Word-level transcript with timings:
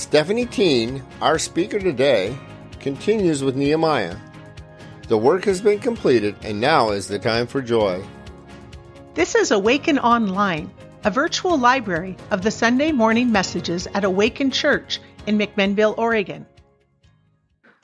Stephanie 0.00 0.46
Teahn, 0.46 1.02
our 1.20 1.38
speaker 1.38 1.78
today, 1.78 2.34
continues 2.80 3.44
with 3.44 3.54
Nehemiah. 3.54 4.16
The 5.08 5.18
work 5.18 5.44
has 5.44 5.60
been 5.60 5.78
completed, 5.78 6.34
and 6.42 6.58
now 6.58 6.88
is 6.88 7.06
the 7.06 7.18
time 7.18 7.46
for 7.46 7.60
joy. 7.60 8.02
This 9.12 9.34
is 9.34 9.50
Awaken 9.50 9.98
Online, 9.98 10.70
a 11.04 11.10
virtual 11.10 11.58
library 11.58 12.16
of 12.30 12.40
the 12.40 12.50
Sunday 12.50 12.92
morning 12.92 13.30
messages 13.30 13.86
at 13.88 14.04
Awaken 14.04 14.50
Church 14.50 15.00
in 15.26 15.36
McMinnville, 15.36 15.98
Oregon. 15.98 16.46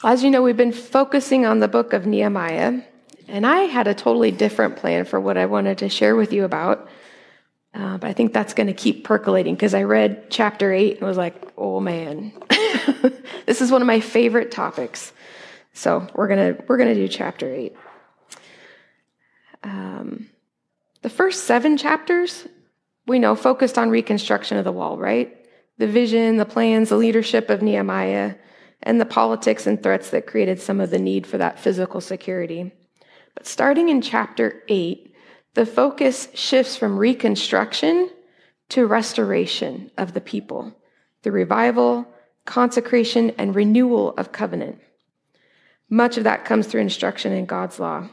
As 0.02 0.24
you 0.24 0.30
know, 0.30 0.40
we've 0.40 0.56
been 0.56 0.72
focusing 0.72 1.44
on 1.44 1.58
the 1.58 1.68
book 1.68 1.92
of 1.92 2.06
Nehemiah, 2.06 2.80
and 3.28 3.46
I 3.46 3.64
had 3.64 3.88
a 3.88 3.94
totally 3.94 4.30
different 4.30 4.76
plan 4.76 5.04
for 5.04 5.20
what 5.20 5.36
I 5.36 5.44
wanted 5.44 5.76
to 5.78 5.90
share 5.90 6.16
with 6.16 6.32
you 6.32 6.44
about. 6.44 6.88
Uh, 7.77 7.98
but 7.98 8.08
I 8.08 8.14
think 8.14 8.32
that's 8.32 8.54
going 8.54 8.68
to 8.68 8.72
keep 8.72 9.04
percolating 9.04 9.54
because 9.54 9.74
I 9.74 9.82
read 9.82 10.30
chapter 10.30 10.72
8 10.72 10.98
and 10.98 11.06
was 11.06 11.18
like, 11.18 11.34
oh 11.58 11.79
man, 11.79 12.32
this 13.44 13.61
is 13.61 13.71
one 13.71 13.82
of 13.82 13.86
my 13.86 14.00
favorite 14.00 14.50
topics. 14.50 15.12
So 15.75 16.07
we're 16.14 16.29
going 16.29 16.57
to 16.57 16.64
we're 16.68 16.79
to 16.79 16.94
do 16.94 17.07
chapter 17.07 17.52
8. 17.52 17.76
Um, 19.62 20.30
the 21.02 21.11
first 21.11 21.44
seven 21.44 21.76
chapters, 21.76 22.49
we 23.07 23.18
know, 23.18 23.35
focused 23.35 23.77
on 23.77 23.90
reconstruction 23.90 24.57
of 24.57 24.64
the 24.64 24.72
wall, 24.72 24.96
right? 24.96 25.36
The 25.77 25.86
vision, 25.86 26.38
the 26.38 26.46
plans, 26.46 26.88
the 26.88 26.96
leadership 26.96 27.50
of 27.50 27.61
Nehemiah, 27.61 28.36
and 28.82 28.99
the 28.99 29.04
politics 29.04 29.66
and 29.66 29.82
threats 29.82 30.08
that 30.11 30.27
created 30.27 30.63
some 30.63 30.80
of 30.80 30.88
the 30.88 30.99
need 30.99 31.27
for 31.27 31.36
that 31.36 31.61
physical 31.61 32.00
security. 32.00 32.72
But 33.34 33.47
starting 33.47 33.91
in 33.91 34.00
chapter 34.00 34.62
8, 34.69 35.14
the 35.56 35.66
focus 35.66 36.28
shifts 36.34 36.77
from 36.77 36.98
reconstruction 36.98 38.10
to 38.69 38.86
restoration 38.86 39.91
of 39.96 40.12
the 40.12 40.20
people, 40.20 40.77
the 41.22 41.32
revival, 41.32 42.06
consecration, 42.44 43.30
and 43.38 43.55
renewal 43.55 44.12
of 44.18 44.32
covenant. 44.32 44.78
Much 45.88 46.18
of 46.18 46.24
that 46.24 46.44
comes 46.44 46.66
through 46.66 46.82
instruction 46.82 47.32
in 47.32 47.46
God's 47.46 47.80
law. 47.80 48.06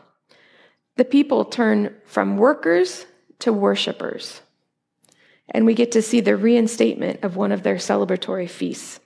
The 0.96 1.04
people 1.04 1.44
turn 1.44 1.94
from 2.06 2.38
workers 2.38 3.06
to 3.40 3.52
worshipers, 3.52 4.40
and 5.50 5.66
we 5.66 5.74
get 5.74 5.92
to 5.92 6.02
see 6.02 6.22
the 6.22 6.38
reinstatement 6.38 7.26
of 7.26 7.36
one 7.36 7.52
of 7.52 7.62
their 7.62 7.76
celebratory 7.76 8.50
feasts. 8.50 9.02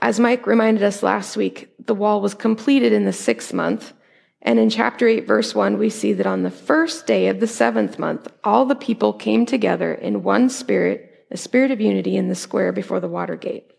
As 0.00 0.18
Mike 0.18 0.48
reminded 0.48 0.82
us 0.82 1.04
last 1.04 1.36
week, 1.36 1.72
the 1.78 1.94
wall 1.94 2.20
was 2.20 2.34
completed 2.34 2.92
in 2.92 3.04
the 3.04 3.12
sixth 3.12 3.52
month, 3.54 3.92
and 4.46 4.60
in 4.60 4.70
chapter 4.70 5.08
8, 5.08 5.26
verse 5.26 5.56
1, 5.56 5.76
we 5.76 5.90
see 5.90 6.12
that 6.12 6.26
on 6.26 6.44
the 6.44 6.52
first 6.52 7.04
day 7.04 7.26
of 7.26 7.40
the 7.40 7.48
seventh 7.48 7.98
month, 7.98 8.28
all 8.44 8.64
the 8.64 8.76
people 8.76 9.12
came 9.12 9.44
together 9.44 9.92
in 9.92 10.22
one 10.22 10.48
spirit, 10.48 11.26
a 11.32 11.36
spirit 11.36 11.72
of 11.72 11.80
unity 11.80 12.16
in 12.16 12.28
the 12.28 12.36
square 12.36 12.70
before 12.70 13.00
the 13.00 13.08
water 13.08 13.34
gate. 13.34 13.72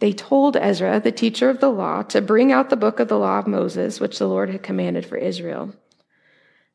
They 0.00 0.12
told 0.12 0.58
Ezra, 0.58 1.00
the 1.00 1.10
teacher 1.10 1.48
of 1.48 1.60
the 1.60 1.70
law, 1.70 2.02
to 2.02 2.20
bring 2.20 2.52
out 2.52 2.68
the 2.68 2.76
book 2.76 3.00
of 3.00 3.08
the 3.08 3.18
law 3.18 3.38
of 3.38 3.46
Moses, 3.46 4.00
which 4.00 4.18
the 4.18 4.28
Lord 4.28 4.50
had 4.50 4.62
commanded 4.62 5.06
for 5.06 5.16
Israel. 5.16 5.74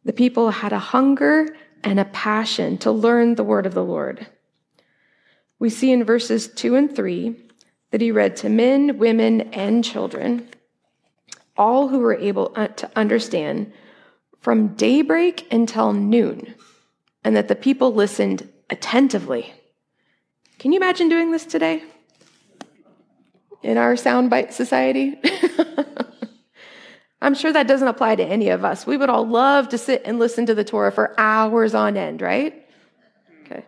The 0.03 0.11
people 0.11 0.49
had 0.49 0.73
a 0.73 0.79
hunger 0.79 1.55
and 1.83 1.99
a 1.99 2.05
passion 2.05 2.79
to 2.79 2.91
learn 2.91 3.35
the 3.35 3.43
word 3.43 3.67
of 3.67 3.75
the 3.75 3.83
Lord. 3.83 4.25
We 5.59 5.69
see 5.69 5.91
in 5.91 6.03
verses 6.05 6.47
2 6.47 6.75
and 6.75 6.93
3 6.93 7.35
that 7.91 8.01
he 8.01 8.11
read 8.11 8.35
to 8.37 8.49
men, 8.49 8.97
women, 8.97 9.41
and 9.53 9.83
children 9.83 10.49
all 11.57 11.87
who 11.87 11.99
were 11.99 12.15
able 12.15 12.51
uh, 12.55 12.67
to 12.67 12.89
understand 12.95 13.71
from 14.39 14.69
daybreak 14.75 15.51
until 15.51 15.93
noon, 15.93 16.53
and 17.23 17.35
that 17.35 17.47
the 17.47 17.55
people 17.55 17.93
listened 17.93 18.49
attentively. 18.69 19.53
Can 20.59 20.71
you 20.71 20.77
imagine 20.77 21.09
doing 21.09 21.31
this 21.31 21.45
today? 21.45 21.83
In 23.61 23.77
our 23.77 23.93
soundbite 23.93 24.51
society? 24.51 25.19
I'm 27.21 27.35
sure 27.35 27.53
that 27.53 27.67
doesn't 27.67 27.87
apply 27.87 28.15
to 28.15 28.23
any 28.23 28.49
of 28.49 28.65
us. 28.65 28.85
We 28.85 28.97
would 28.97 29.09
all 29.09 29.25
love 29.25 29.69
to 29.69 29.77
sit 29.77 30.01
and 30.03 30.19
listen 30.19 30.45
to 30.47 30.55
the 30.55 30.65
Torah 30.65 30.91
for 30.91 31.17
hours 31.17 31.73
on 31.73 31.95
end, 31.95 32.21
right? 32.21 32.67
Okay. 33.45 33.63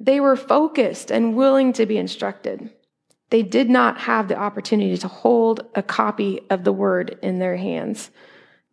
They 0.00 0.20
were 0.20 0.36
focused 0.36 1.10
and 1.10 1.36
willing 1.36 1.74
to 1.74 1.84
be 1.84 1.98
instructed. 1.98 2.70
They 3.30 3.42
did 3.42 3.68
not 3.68 3.98
have 3.98 4.28
the 4.28 4.36
opportunity 4.36 4.96
to 4.98 5.08
hold 5.08 5.66
a 5.74 5.82
copy 5.82 6.40
of 6.48 6.64
the 6.64 6.72
word 6.72 7.18
in 7.22 7.38
their 7.38 7.56
hands, 7.56 8.10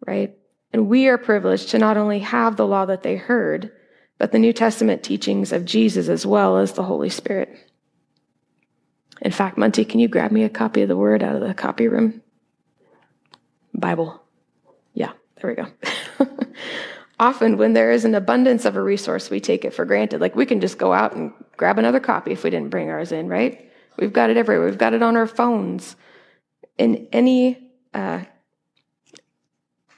right? 0.06 0.38
And 0.72 0.88
we 0.88 1.08
are 1.08 1.18
privileged 1.18 1.70
to 1.70 1.80
not 1.80 1.98
only 1.98 2.20
have 2.20 2.56
the 2.56 2.68
law 2.68 2.86
that 2.86 3.04
they 3.04 3.16
heard, 3.16 3.72
but 4.18 4.32
the 4.32 4.40
New 4.40 4.54
Testament 4.54 5.04
teachings 5.04 5.52
of 5.52 5.66
Jesus 5.66 6.08
as 6.08 6.26
well 6.26 6.58
as 6.58 6.74
the 6.74 6.84
Holy 6.84 7.10
Spirit. 7.10 7.56
In 9.22 9.32
fact, 9.32 9.58
Monty, 9.58 9.86
can 9.86 10.00
you 10.00 10.08
grab 10.08 10.32
me 10.32 10.44
a 10.44 10.50
copy 10.50 10.82
of 10.82 10.88
the 10.88 10.98
word 10.98 11.24
out 11.24 11.36
of 11.36 11.42
the 11.42 11.54
copy 11.54 11.88
room? 11.88 12.22
Bible. 13.74 14.22
Yeah, 14.94 15.14
there 15.36 15.50
we 15.50 15.56
go. 15.56 15.68
Often, 17.20 17.58
when 17.58 17.74
there 17.74 17.92
is 17.92 18.06
an 18.06 18.16
abundance 18.16 18.66
of 18.66 18.76
a 18.76 18.82
resource, 18.82 19.30
we 19.30 19.40
take 19.40 19.66
it 19.66 19.74
for 19.74 19.86
granted. 19.86 20.20
Like 20.20 20.36
we 20.36 20.46
can 20.46 20.62
just 20.62 20.78
go 20.78 20.94
out 20.94 21.16
and 21.16 21.32
grab 21.58 21.80
another 21.80 22.00
copy 22.00 22.32
if 22.32 22.44
we 22.44 22.50
didn't 22.50 22.70
bring 22.70 22.90
ours 22.90 23.12
in, 23.12 23.30
right? 23.30 23.72
We've 23.98 24.14
got 24.14 24.30
it 24.30 24.38
everywhere. 24.38 24.66
We've 24.66 24.78
got 24.78 24.94
it 24.94 25.04
on 25.04 25.16
our 25.16 25.28
phones. 25.28 25.96
In 26.78 27.08
any 27.12 27.72
uh, 27.94 28.24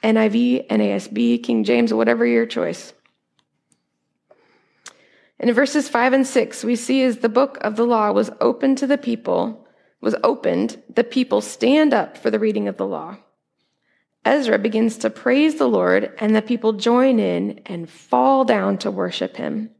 NIV, 0.02 0.68
NASB, 0.68 1.42
King 1.42 1.64
James, 1.64 1.92
whatever 1.92 2.26
your 2.26 2.46
choice. 2.46 2.92
In 5.38 5.52
verses 5.52 5.88
5 5.88 6.12
and 6.12 6.26
6, 6.26 6.64
we 6.64 6.76
see 6.76 7.02
as 7.02 7.18
the 7.18 7.28
book 7.28 7.58
of 7.60 7.76
the 7.76 7.84
law 7.84 8.10
was 8.12 8.30
opened 8.40 8.78
to 8.78 8.86
the 8.86 8.96
people, 8.96 9.66
was 10.00 10.14
opened, 10.24 10.82
the 10.92 11.04
people 11.04 11.40
stand 11.40 11.92
up 11.92 12.16
for 12.16 12.30
the 12.30 12.38
reading 12.38 12.68
of 12.68 12.76
the 12.76 12.86
law. 12.86 13.18
Ezra 14.24 14.58
begins 14.58 14.96
to 14.98 15.10
praise 15.10 15.56
the 15.56 15.68
Lord, 15.68 16.12
and 16.18 16.34
the 16.34 16.42
people 16.42 16.72
join 16.72 17.18
in 17.18 17.60
and 17.66 17.88
fall 17.88 18.44
down 18.44 18.78
to 18.78 18.90
worship 18.90 19.36
him. 19.36 19.70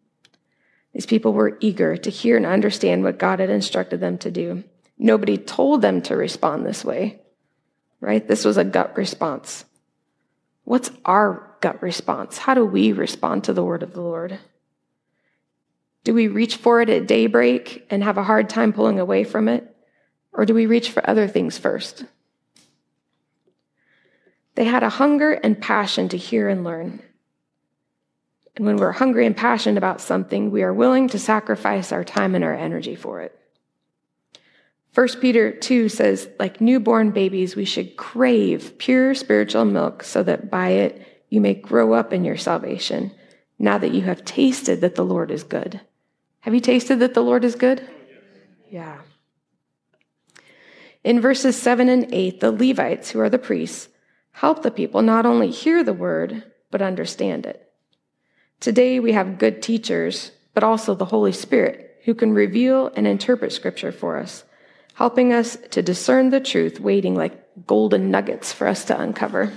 These 0.97 1.05
people 1.05 1.35
were 1.35 1.59
eager 1.61 1.95
to 1.95 2.11
hear 2.11 2.39
and 2.39 2.47
understand 2.47 3.05
what 3.05 3.19
God 3.19 3.39
had 3.39 3.51
instructed 3.51 4.01
them 4.01 4.17
to 4.17 4.31
do. 4.31 4.65
Nobody 4.97 5.37
told 5.37 5.83
them 5.83 6.01
to 6.01 6.17
respond 6.17 6.65
this 6.65 6.87
way, 6.87 7.21
right? 8.01 8.27
This 8.27 8.47
was 8.47 8.57
a 8.57 8.65
gut 8.65 8.97
response. 8.97 9.67
What's 10.65 10.91
our 11.05 11.55
gut 11.61 11.83
response? 11.83 12.39
How 12.39 12.55
do 12.55 12.65
we 12.65 12.93
respond 12.93 13.45
to 13.45 13.53
the 13.53 13.63
word 13.63 13.83
of 13.83 13.93
the 13.93 14.01
Lord? 14.01 14.39
Do 16.05 16.15
we 16.15 16.29
reach 16.29 16.57
for 16.57 16.81
it 16.81 16.89
at 16.89 17.07
daybreak 17.07 17.87
and 17.91 18.03
have 18.03 18.17
a 18.17 18.25
hard 18.25 18.49
time 18.49 18.73
pulling 18.73 18.99
away 18.99 19.25
from 19.25 19.49
it? 19.49 19.77
Or 20.33 20.47
do 20.47 20.55
we 20.55 20.65
reach 20.65 20.89
for 20.89 21.07
other 21.07 21.29
things 21.29 21.59
first? 21.59 22.07
They 24.55 24.65
had 24.65 24.83
a 24.83 24.89
hunger 24.89 25.33
and 25.33 25.61
passion 25.61 26.09
to 26.09 26.17
hear 26.17 26.49
and 26.49 26.65
learn. 26.65 27.03
And 28.57 28.65
when 28.65 28.77
we're 28.77 28.93
hungry 28.93 29.27
and 29.27 29.37
passionate 29.37 29.77
about 29.77 30.01
something, 30.01 30.51
we 30.51 30.63
are 30.63 30.73
willing 30.73 31.09
to 31.09 31.19
sacrifice 31.19 31.93
our 31.93 32.05
time 32.05 32.35
and 32.35 32.43
our 32.43 32.55
energy 32.55 32.97
for 32.97 33.21
it. 33.21 33.39
1 34.95 35.09
Peter 35.21 35.53
2 35.53 35.91
says, 35.91 36.27
like 36.39 36.59
newborn 36.59 37.11
babies, 37.11 37.55
we 37.55 37.67
should 37.67 37.99
crave 37.99 38.79
pure 38.79 39.15
spiritual 39.15 39.67
milk 39.67 40.03
so 40.03 40.23
that 40.23 40.51
by 40.51 40.71
it 40.71 41.07
you 41.29 41.39
may 41.39 41.53
grow 41.53 41.93
up 41.93 42.15
in 42.15 42.25
your 42.25 42.39
salvation, 42.39 43.13
now 43.59 43.77
that 43.77 43.93
you 43.93 44.01
have 44.01 44.25
tasted 44.25 44.81
that 44.81 44.95
the 44.95 45.05
Lord 45.05 45.31
is 45.31 45.45
good. 45.45 45.83
Have 46.41 46.55
you 46.55 46.61
tasted 46.61 47.01
that 47.01 47.13
the 47.13 47.23
Lord 47.23 47.45
is 47.45 47.57
good? 47.57 47.87
Yeah. 48.71 49.01
In 51.05 51.21
verses 51.21 51.61
7 51.61 51.91
and 51.91 52.07
8, 52.11 52.41
the 52.41 52.51
Levites, 52.51 53.11
who 53.11 53.21
are 53.21 53.29
the 53.29 53.39
priests, 53.39 53.91
help 54.33 54.63
the 54.63 54.71
people 54.71 55.03
not 55.03 55.27
only 55.27 55.51
hear 55.51 55.85
the 55.85 55.93
word, 55.93 56.43
but 56.71 56.81
understand 56.81 57.45
it. 57.45 57.66
Today 58.61 59.01
we 59.01 59.13
have 59.13 59.39
good 59.39 59.63
teachers, 59.63 60.33
but 60.55 60.65
also 60.65 60.95
the 60.95 61.05
Holy 61.05 61.33
Spirit 61.33 62.01
who 62.05 62.15
can 62.15 62.33
reveal 62.33 62.91
and 62.97 63.07
interpret 63.07 63.53
Scripture 63.53 63.93
for 63.93 64.17
us, 64.17 64.45
helping 64.95 65.33
us 65.33 65.57
to 65.71 65.83
discern 65.83 66.31
the 66.31 66.41
truth, 66.41 66.81
waiting 66.81 67.15
like 67.15 67.67
golden 67.67 68.11
nuggets 68.11 68.53
for 68.53 68.67
us 68.67 68.85
to 68.85 68.99
uncover. 68.99 69.53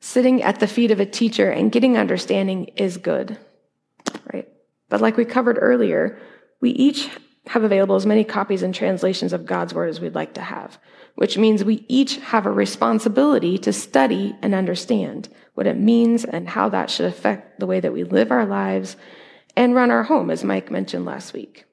Sitting 0.00 0.42
at 0.42 0.60
the 0.60 0.66
feet 0.66 0.90
of 0.90 1.00
a 1.00 1.06
teacher 1.06 1.50
and 1.50 1.72
getting 1.72 1.98
understanding 1.98 2.66
is 2.76 2.96
good, 2.96 3.36
right? 4.32 4.48
But 4.88 5.00
like 5.00 5.16
we 5.16 5.24
covered 5.24 5.58
earlier, 5.60 6.18
we 6.60 6.70
each 6.70 7.10
have 7.48 7.64
available 7.64 7.96
as 7.96 8.06
many 8.06 8.24
copies 8.24 8.62
and 8.62 8.74
translations 8.74 9.32
of 9.32 9.46
God's 9.46 9.74
Word 9.74 9.88
as 9.88 10.00
we'd 10.00 10.14
like 10.14 10.34
to 10.34 10.40
have, 10.40 10.78
which 11.18 11.36
means 11.36 11.64
we 11.64 11.84
each 11.88 12.18
have 12.18 12.46
a 12.46 12.50
responsibility 12.52 13.58
to 13.58 13.72
study 13.72 14.36
and 14.40 14.54
understand 14.54 15.28
what 15.54 15.66
it 15.66 15.76
means 15.76 16.24
and 16.24 16.48
how 16.48 16.68
that 16.68 16.88
should 16.88 17.06
affect 17.06 17.58
the 17.58 17.66
way 17.66 17.80
that 17.80 17.92
we 17.92 18.04
live 18.04 18.30
our 18.30 18.46
lives 18.46 18.96
and 19.56 19.74
run 19.74 19.90
our 19.90 20.04
home, 20.04 20.30
as 20.30 20.44
Mike 20.44 20.70
mentioned 20.70 21.04
last 21.04 21.32
week. 21.32 21.64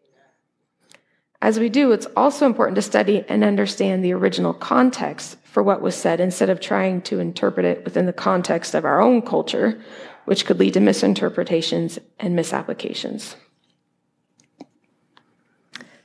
As 1.44 1.60
we 1.60 1.70
do, 1.70 1.92
it's 1.92 2.08
also 2.18 2.48
important 2.48 2.76
to 2.78 2.82
study 2.82 3.24
and 3.30 3.44
understand 3.44 4.04
the 4.04 4.14
original 4.14 4.52
context 4.52 5.38
for 5.44 5.62
what 5.62 5.80
was 5.80 5.94
said 5.94 6.20
instead 6.20 6.50
of 6.50 6.60
trying 6.60 7.04
to 7.04 7.20
interpret 7.20 7.68
it 7.68 7.86
within 7.86 8.08
the 8.08 8.14
context 8.14 8.74
of 8.74 8.84
our 8.84 9.00
own 9.00 9.22
culture, 9.22 9.80
which 10.26 10.48
could 10.48 10.58
lead 10.58 10.74
to 10.74 10.80
misinterpretations 10.80 12.00
and 12.20 12.36
misapplications. 12.36 13.36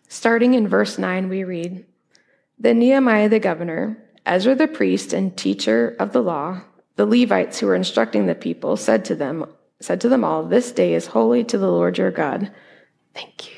Starting 0.08 0.52
in 0.52 0.68
verse 0.68 0.98
9, 0.98 1.30
we 1.30 1.42
read 1.42 1.86
Then 2.60 2.78
Nehemiah 2.78 3.30
the 3.30 3.38
governor, 3.38 3.96
Ezra 4.26 4.54
the 4.54 4.68
priest 4.68 5.14
and 5.14 5.34
teacher 5.34 5.96
of 5.98 6.12
the 6.12 6.22
law, 6.22 6.60
the 6.96 7.06
Levites 7.06 7.58
who 7.58 7.66
were 7.66 7.74
instructing 7.74 8.26
the 8.26 8.34
people, 8.34 8.76
said 8.76 9.06
to 9.06 9.14
them, 9.14 9.46
said 9.80 10.02
to 10.02 10.10
them 10.10 10.24
all, 10.24 10.44
This 10.44 10.70
day 10.70 10.92
is 10.92 11.06
holy 11.06 11.42
to 11.44 11.56
the 11.56 11.70
Lord 11.70 11.96
your 11.96 12.10
God. 12.10 12.52
Thank 13.14 13.48
you. 13.48 13.56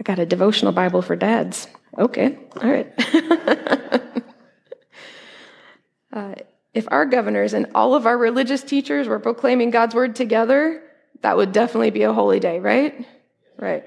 I 0.00 0.02
got 0.02 0.18
a 0.18 0.24
devotional 0.24 0.72
Bible 0.72 1.02
for 1.02 1.16
dads. 1.16 1.68
Okay, 1.98 2.38
all 2.62 2.70
right. 2.70 2.92
uh, 6.12 6.34
if 6.72 6.86
our 6.90 7.04
governors 7.04 7.52
and 7.52 7.66
all 7.74 7.94
of 7.94 8.06
our 8.06 8.16
religious 8.16 8.62
teachers 8.62 9.06
were 9.06 9.18
proclaiming 9.18 9.70
God's 9.70 9.94
word 9.94 10.16
together, 10.16 10.82
that 11.20 11.36
would 11.36 11.52
definitely 11.52 11.90
be 11.90 12.02
a 12.02 12.12
holy 12.12 12.40
day, 12.40 12.58
right? 12.58 13.06
Right. 13.58 13.84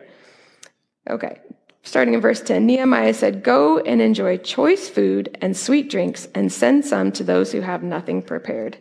Okay. 1.09 1.39
Starting 1.83 2.13
in 2.13 2.21
verse 2.21 2.41
10, 2.41 2.65
Nehemiah 2.65 3.13
said, 3.13 3.43
Go 3.43 3.79
and 3.79 4.01
enjoy 4.01 4.37
choice 4.37 4.89
food 4.89 5.37
and 5.41 5.55
sweet 5.55 5.89
drinks, 5.89 6.27
and 6.35 6.51
send 6.51 6.85
some 6.85 7.11
to 7.13 7.23
those 7.23 7.51
who 7.51 7.61
have 7.61 7.83
nothing 7.83 8.21
prepared. 8.21 8.77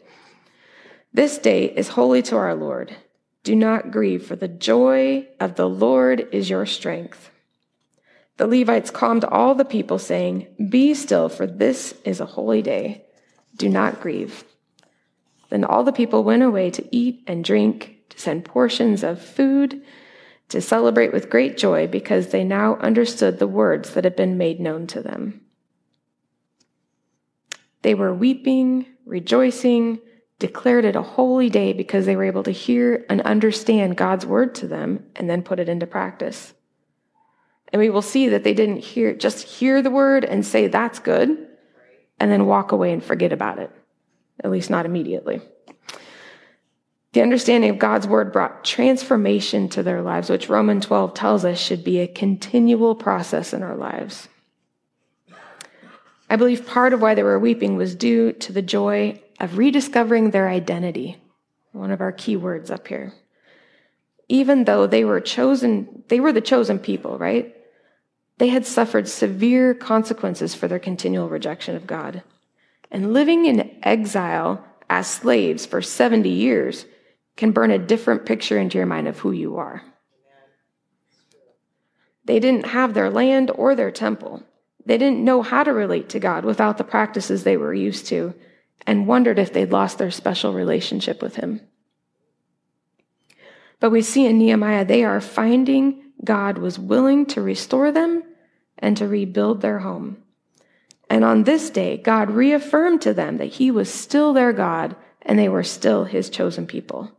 This 1.12 1.39
day 1.39 1.65
is 1.65 1.89
holy 1.89 2.23
to 2.23 2.37
our 2.37 2.55
Lord. 2.55 2.95
Do 3.45 3.56
not 3.56 3.91
grieve, 3.91 4.27
for 4.27 4.37
the 4.37 4.49
joy 4.49 5.27
of 5.41 5.55
the 5.55 5.69
Lord 5.69 6.29
is 6.33 6.50
your 6.50 6.67
strength. 6.67 7.31
The 8.37 8.47
Levites 8.47 8.91
calmed 8.91 9.25
all 9.25 9.55
the 9.55 9.65
people, 9.65 9.99
saying, 9.99 10.47
Be 10.69 10.95
still, 10.95 11.29
for 11.29 11.47
this 11.47 11.95
is 12.05 12.21
a 12.21 12.27
holy 12.27 12.62
day. 12.62 13.05
Do 13.56 13.69
not 13.69 14.00
grieve. 14.00 14.45
Then 15.50 15.65
all 15.65 15.83
the 15.83 15.93
people 15.93 16.25
went 16.25 16.43
away 16.43 16.71
to 16.71 16.87
eat 16.95 17.23
and 17.27 17.43
drink, 17.43 17.97
to 18.11 18.21
send 18.21 18.45
portions 18.45 19.03
of 19.03 19.21
food, 19.21 19.83
to 20.49 20.61
celebrate 20.61 21.12
with 21.12 21.31
great 21.31 21.59
joy, 21.59 21.87
because 21.87 22.29
they 22.29 22.45
now 22.45 22.77
understood 22.77 23.39
the 23.39 23.47
words 23.47 23.95
that 23.95 24.05
had 24.05 24.17
been 24.17 24.39
made 24.39 24.61
known 24.61 24.87
to 24.89 25.03
them. 25.03 25.43
They 27.83 27.95
were 27.95 28.15
weeping, 28.15 28.87
rejoicing, 29.05 30.00
declared 30.39 30.85
it 30.85 30.97
a 30.97 31.03
holy 31.03 31.50
day 31.50 31.73
because 31.73 32.06
they 32.06 32.17
were 32.17 32.25
able 32.25 32.45
to 32.45 32.50
hear 32.50 33.05
and 33.09 33.21
understand 33.23 33.97
God's 33.97 34.25
word 34.25 34.55
to 34.56 34.69
them 34.69 35.05
and 35.17 35.29
then 35.29 35.43
put 35.43 35.59
it 35.59 35.69
into 35.69 35.87
practice. 35.87 36.55
And 37.73 37.81
we 37.81 37.91
will 37.91 38.03
see 38.03 38.29
that 38.29 38.45
they 38.45 38.55
didn't 38.55 38.79
hear 38.79 39.15
just 39.15 39.47
hear 39.47 39.83
the 39.83 39.91
word 39.91 40.25
and 40.25 40.47
say 40.47 40.69
that's 40.69 40.99
good 40.99 41.49
and 42.19 42.31
then 42.31 42.47
walk 42.47 42.73
away 42.73 42.93
and 42.93 43.05
forget 43.05 43.33
about 43.33 43.59
it. 43.59 43.71
At 44.43 44.50
least 44.50 44.71
not 44.71 44.87
immediately. 44.87 45.41
The 47.12 47.22
understanding 47.22 47.70
of 47.70 47.78
God's 47.78 48.06
word 48.06 48.32
brought 48.32 48.64
transformation 48.64 49.69
to 49.70 49.82
their 49.82 50.02
lives, 50.02 50.28
which 50.28 50.49
Romans 50.49 50.87
12 50.87 51.14
tells 51.14 51.44
us 51.44 51.58
should 51.58 51.82
be 51.82 52.00
a 52.00 52.06
continual 52.06 52.94
process 52.94 53.55
in 53.55 53.62
our 53.62 53.76
lives. 53.76 54.28
I 56.28 56.37
believe 56.37 56.66
part 56.66 56.93
of 56.93 57.00
why 57.00 57.14
they 57.14 57.22
were 57.22 57.38
weeping 57.38 57.76
was 57.76 57.94
due 57.94 58.32
to 58.32 58.52
the 58.52 58.60
joy 58.60 59.20
of 59.40 59.56
rediscovering 59.56 60.31
their 60.31 60.49
identity, 60.49 61.16
one 61.72 61.90
of 61.90 62.02
our 62.02 62.12
key 62.12 62.37
words 62.37 62.70
up 62.70 62.87
here. 62.88 63.14
Even 64.28 64.64
though 64.64 64.87
they 64.87 65.04
were 65.04 65.22
chosen, 65.22 66.04
they 66.08 66.20
were 66.20 66.32
the 66.32 66.43
chosen 66.43 66.78
people, 66.78 67.16
right? 67.16 67.54
They 68.37 68.49
had 68.49 68.66
suffered 68.66 69.08
severe 69.08 69.72
consequences 69.72 70.54
for 70.54 70.69
their 70.69 70.78
continual 70.78 71.31
rejection 71.31 71.75
of 71.75 71.87
God. 71.87 72.22
And 72.90 73.14
living 73.14 73.46
in 73.46 73.78
exile 73.82 74.62
as 74.90 75.06
slaves 75.06 75.64
for 75.64 75.81
70 75.81 76.28
years 76.28 76.84
can 77.38 77.52
burn 77.52 77.70
a 77.70 77.79
different 77.79 78.26
picture 78.26 78.58
into 78.58 78.76
your 78.76 78.87
mind 78.87 79.06
of 79.06 79.20
who 79.20 79.31
you 79.31 79.56
are. 79.56 79.82
They 82.25 82.40
didn't 82.40 82.67
have 82.67 82.93
their 82.93 83.08
land 83.08 83.50
or 83.55 83.75
their 83.75 83.93
temple. 83.93 84.43
They 84.85 84.99
didn't 84.99 85.25
know 85.25 85.40
how 85.43 85.62
to 85.62 85.73
relate 85.73 86.11
to 86.11 86.19
God 86.19 86.44
without 86.44 86.79
the 86.79 86.85
practices 86.85 87.44
they 87.44 87.56
were 87.56 87.73
used 87.73 88.06
to 88.08 88.35
and 88.87 89.06
wondered 89.06 89.38
if 89.38 89.52
they'd 89.52 89.70
lost 89.70 89.99
their 89.99 90.11
special 90.11 90.52
relationship 90.52 91.23
with 91.23 91.37
Him. 91.37 91.61
But 93.81 93.90
we 93.90 94.02
see 94.02 94.26
in 94.26 94.38
Nehemiah, 94.38 94.85
they 94.85 95.05
are 95.05 95.20
finding 95.20 96.02
God 96.25 96.58
was 96.58 96.76
willing 96.79 97.25
to 97.26 97.40
restore 97.40 97.93
them 97.93 98.25
and 98.79 98.96
to 98.96 99.06
rebuild 99.06 99.61
their 99.61 99.79
home. 99.79 100.25
And 101.08 101.25
on 101.25 101.44
this 101.44 101.70
day, 101.70 101.99
God 101.99 102.31
reaffirmed 102.31 103.00
to 103.02 103.14
them 103.14 103.37
that 103.37 103.55
He 103.55 103.70
was 103.70 103.93
still 103.93 104.32
their 104.32 104.52
God 104.52 104.96
and 105.23 105.38
they 105.38 105.49
were 105.49 105.62
still 105.62 106.05
His 106.05 106.29
chosen 106.29 106.67
people. 106.67 107.12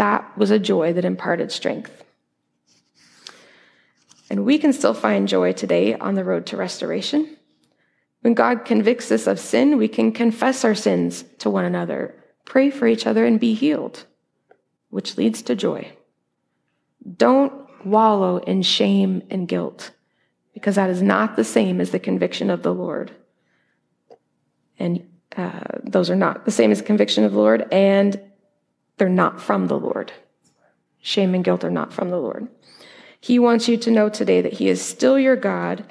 That 0.00 0.38
was 0.38 0.50
a 0.50 0.58
joy 0.58 0.94
that 0.94 1.04
imparted 1.04 1.52
strength. 1.52 2.04
And 4.30 4.46
we 4.46 4.56
can 4.56 4.72
still 4.72 4.94
find 4.94 5.28
joy 5.28 5.52
today 5.52 5.94
on 5.94 6.14
the 6.14 6.24
road 6.24 6.46
to 6.46 6.56
restoration. 6.56 7.36
When 8.22 8.32
God 8.32 8.64
convicts 8.64 9.12
us 9.12 9.26
of 9.26 9.38
sin, 9.38 9.76
we 9.76 9.88
can 9.88 10.10
confess 10.12 10.64
our 10.64 10.74
sins 10.74 11.26
to 11.40 11.50
one 11.50 11.66
another, 11.66 12.14
pray 12.46 12.70
for 12.70 12.86
each 12.86 13.06
other, 13.06 13.26
and 13.26 13.38
be 13.38 13.52
healed, 13.52 14.06
which 14.88 15.18
leads 15.18 15.42
to 15.42 15.54
joy. 15.54 15.92
Don't 17.18 17.52
wallow 17.84 18.38
in 18.38 18.62
shame 18.62 19.22
and 19.28 19.46
guilt, 19.46 19.90
because 20.54 20.76
that 20.76 20.88
is 20.88 21.02
not 21.02 21.36
the 21.36 21.44
same 21.44 21.78
as 21.78 21.90
the 21.90 21.98
conviction 21.98 22.48
of 22.48 22.62
the 22.62 22.72
Lord. 22.72 23.10
And 24.78 25.06
uh, 25.36 25.60
those 25.84 26.08
are 26.08 26.16
not 26.16 26.46
the 26.46 26.50
same 26.50 26.70
as 26.70 26.78
the 26.78 26.86
conviction 26.86 27.24
of 27.24 27.32
the 27.32 27.38
Lord, 27.38 27.68
and 27.70 28.18
they're 29.00 29.08
not 29.08 29.40
from 29.40 29.66
the 29.68 29.78
Lord. 29.78 30.12
Shame 31.00 31.34
and 31.34 31.42
guilt 31.42 31.64
are 31.64 31.70
not 31.70 31.90
from 31.90 32.10
the 32.10 32.18
Lord. 32.18 32.48
He 33.18 33.38
wants 33.38 33.66
you 33.66 33.78
to 33.78 33.90
know 33.90 34.10
today 34.10 34.42
that 34.42 34.52
He 34.52 34.68
is 34.68 34.82
still 34.82 35.18
your 35.18 35.36
God 35.36 35.86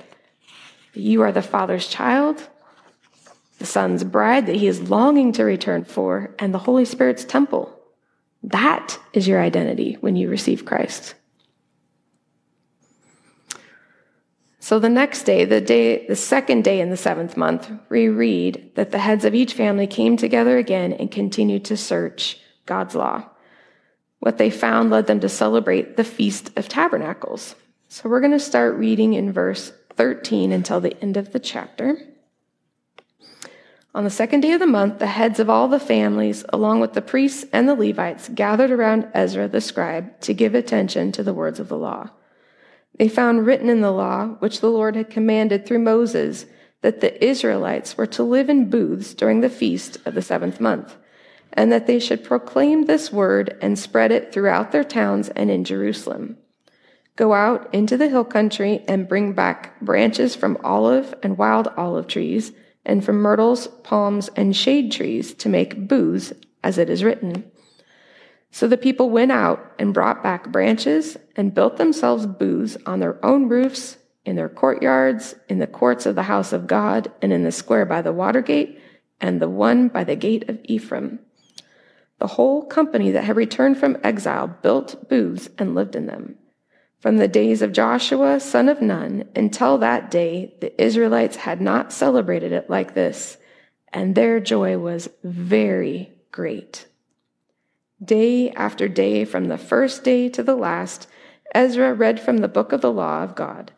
that 0.93 1.01
you 1.01 1.23
are 1.23 1.31
the 1.31 1.41
Father's 1.41 1.87
child, 1.87 2.47
the 3.57 3.65
Son's 3.65 4.03
bride 4.03 4.45
that 4.45 4.57
He 4.57 4.67
is 4.67 4.91
longing 4.91 5.31
to 5.33 5.43
return 5.43 5.85
for, 5.85 6.35
and 6.37 6.53
the 6.53 6.59
Holy 6.59 6.85
Spirit's 6.85 7.25
temple. 7.25 7.75
That 8.43 8.99
is 9.11 9.27
your 9.27 9.41
identity 9.41 9.97
when 10.01 10.15
you 10.15 10.29
receive 10.29 10.65
Christ. 10.65 11.15
So 14.59 14.77
the 14.77 14.87
next 14.87 15.23
day, 15.23 15.45
the 15.45 15.61
day, 15.61 16.05
the 16.05 16.15
second 16.15 16.63
day 16.63 16.79
in 16.79 16.91
the 16.91 16.97
seventh 16.97 17.35
month, 17.35 17.71
we 17.89 18.07
read 18.07 18.73
that 18.75 18.91
the 18.91 18.99
heads 18.99 19.25
of 19.25 19.33
each 19.33 19.55
family 19.55 19.87
came 19.87 20.15
together 20.15 20.59
again 20.59 20.93
and 20.93 21.09
continued 21.09 21.65
to 21.65 21.75
search 21.75 22.39
God's 22.69 22.95
law. 22.95 23.25
What 24.19 24.37
they 24.37 24.49
found 24.49 24.89
led 24.89 25.07
them 25.07 25.19
to 25.19 25.27
celebrate 25.27 25.97
the 25.97 26.03
Feast 26.03 26.51
of 26.55 26.69
Tabernacles. 26.69 27.55
So 27.87 28.07
we're 28.07 28.21
going 28.21 28.31
to 28.31 28.39
start 28.39 28.77
reading 28.77 29.13
in 29.13 29.33
verse 29.33 29.73
13 29.95 30.51
until 30.51 30.79
the 30.79 30.95
end 31.01 31.17
of 31.17 31.33
the 31.33 31.39
chapter. 31.39 31.97
On 33.95 34.03
the 34.03 34.11
second 34.11 34.41
day 34.41 34.51
of 34.51 34.59
the 34.59 34.67
month, 34.67 34.99
the 34.99 35.07
heads 35.07 35.39
of 35.39 35.49
all 35.49 35.67
the 35.67 35.79
families, 35.79 36.45
along 36.49 36.79
with 36.79 36.93
the 36.93 37.01
priests 37.01 37.43
and 37.51 37.67
the 37.67 37.73
Levites, 37.73 38.29
gathered 38.29 38.69
around 38.69 39.07
Ezra 39.15 39.47
the 39.47 39.59
scribe 39.59 40.19
to 40.21 40.33
give 40.33 40.53
attention 40.53 41.11
to 41.11 41.23
the 41.23 41.33
words 41.33 41.59
of 41.59 41.69
the 41.69 41.77
law. 41.77 42.11
They 42.99 43.09
found 43.09 43.47
written 43.47 43.67
in 43.67 43.81
the 43.81 43.91
law, 43.91 44.35
which 44.39 44.61
the 44.61 44.69
Lord 44.69 44.95
had 44.95 45.09
commanded 45.09 45.65
through 45.65 45.79
Moses, 45.79 46.45
that 46.81 47.01
the 47.01 47.25
Israelites 47.25 47.97
were 47.97 48.07
to 48.07 48.23
live 48.23 48.47
in 48.47 48.69
booths 48.69 49.15
during 49.15 49.41
the 49.41 49.49
feast 49.49 49.97
of 50.05 50.13
the 50.13 50.21
seventh 50.21 50.61
month, 50.61 50.95
and 51.53 51.71
that 51.71 51.87
they 51.87 51.99
should 51.99 52.23
proclaim 52.23 52.85
this 52.85 53.11
word 53.11 53.57
and 53.61 53.77
spread 53.77 54.11
it 54.11 54.31
throughout 54.31 54.71
their 54.71 54.83
towns 54.83 55.29
and 55.29 55.49
in 55.49 55.63
Jerusalem. 55.63 56.37
Go 57.15 57.33
out 57.33 57.73
into 57.73 57.97
the 57.97 58.07
hill 58.07 58.23
country 58.23 58.83
and 58.87 59.07
bring 59.07 59.33
back 59.33 59.79
branches 59.81 60.35
from 60.35 60.57
olive 60.63 61.13
and 61.21 61.37
wild 61.37 61.67
olive 61.75 62.07
trees, 62.07 62.53
and 62.85 63.03
from 63.03 63.17
myrtles, 63.17 63.67
palms, 63.83 64.29
and 64.35 64.55
shade 64.55 64.91
trees 64.91 65.33
to 65.33 65.49
make 65.49 65.87
booths, 65.87 66.31
as 66.63 66.77
it 66.77 66.89
is 66.89 67.03
written. 67.03 67.43
So 68.51 68.67
the 68.67 68.77
people 68.77 69.09
went 69.09 69.31
out 69.31 69.73
and 69.77 69.93
brought 69.93 70.23
back 70.23 70.49
branches 70.49 71.17
and 71.35 71.53
built 71.53 71.77
themselves 71.77 72.25
booths 72.25 72.77
on 72.85 72.99
their 72.99 73.23
own 73.23 73.47
roofs, 73.47 73.97
in 74.25 74.35
their 74.35 74.49
courtyards, 74.49 75.35
in 75.47 75.59
the 75.59 75.67
courts 75.67 76.05
of 76.05 76.15
the 76.15 76.23
house 76.23 76.53
of 76.53 76.67
God, 76.67 77.11
and 77.21 77.33
in 77.33 77.43
the 77.43 77.51
square 77.51 77.85
by 77.85 78.01
the 78.01 78.13
water 78.13 78.41
gate, 78.41 78.79
and 79.19 79.41
the 79.41 79.49
one 79.49 79.89
by 79.89 80.03
the 80.03 80.15
gate 80.15 80.49
of 80.49 80.59
Ephraim. 80.63 81.19
The 82.19 82.27
whole 82.27 82.63
company 82.63 83.11
that 83.11 83.23
had 83.23 83.37
returned 83.37 83.77
from 83.77 83.97
exile 84.03 84.47
built 84.47 85.09
booths 85.09 85.49
and 85.57 85.73
lived 85.73 85.95
in 85.95 86.05
them. 86.05 86.35
From 86.99 87.15
the 87.15 87.29
days 87.29 87.61
of 87.61 87.71
Joshua, 87.71 88.41
son 88.41 88.67
of 88.67 88.81
Nun, 88.81 89.23
until 89.35 89.77
that 89.77 90.11
day, 90.11 90.53
the 90.59 90.81
Israelites 90.81 91.37
had 91.37 91.61
not 91.61 91.93
celebrated 91.93 92.51
it 92.51 92.69
like 92.69 92.93
this, 92.93 93.37
and 93.93 94.15
their 94.15 94.41
joy 94.41 94.77
was 94.77 95.09
very 95.23 96.11
great. 96.31 96.87
Day 98.03 98.51
after 98.51 98.89
day, 98.89 99.23
from 99.23 99.45
the 99.45 99.57
first 99.57 100.03
day 100.03 100.27
to 100.29 100.43
the 100.43 100.55
last, 100.55 101.07
Ezra 101.55 101.93
read 101.93 102.19
from 102.19 102.39
the 102.39 102.49
book 102.49 102.73
of 102.73 102.81
the 102.81 102.91
law 102.91 103.23
of 103.23 103.35
God. 103.35 103.71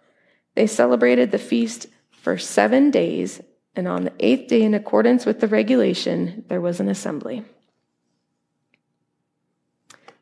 They 0.56 0.66
celebrated 0.66 1.32
the 1.32 1.38
feast 1.38 1.86
for 2.10 2.40
seven 2.40 2.90
days, 2.90 3.40
and 3.76 3.88
on 3.88 4.06
the 4.06 4.14
eighth 4.20 4.50
day, 4.50 4.64
in 4.64 4.74
accordance 4.74 5.28
with 5.28 5.40
the 5.42 5.48
regulation, 5.48 6.44
there 6.50 6.60
was 6.60 6.80
an 6.80 6.90
assembly. 6.90 7.46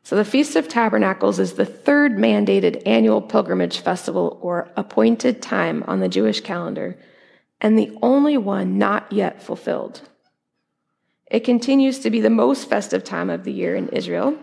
So 0.02 0.16
the 0.16 0.24
Feast 0.24 0.56
of 0.56 0.68
Tabernacles 0.68 1.38
is 1.38 1.52
the 1.52 1.64
third 1.66 2.16
mandated 2.16 2.82
annual 2.86 3.20
pilgrimage 3.22 3.78
festival 3.78 4.38
or 4.40 4.70
appointed 4.76 5.42
time 5.42 5.84
on 5.86 6.00
the 6.00 6.08
Jewish 6.08 6.40
calendar, 6.40 6.98
and 7.60 7.78
the 7.78 7.96
only 8.02 8.36
one 8.36 8.78
not 8.78 9.12
yet 9.12 9.42
fulfilled. 9.42 10.00
It 11.30 11.40
continues 11.40 12.00
to 12.00 12.10
be 12.10 12.20
the 12.20 12.30
most 12.30 12.68
festive 12.68 13.04
time 13.04 13.30
of 13.30 13.44
the 13.44 13.52
year 13.52 13.76
in 13.76 13.88
Israel. 13.90 14.36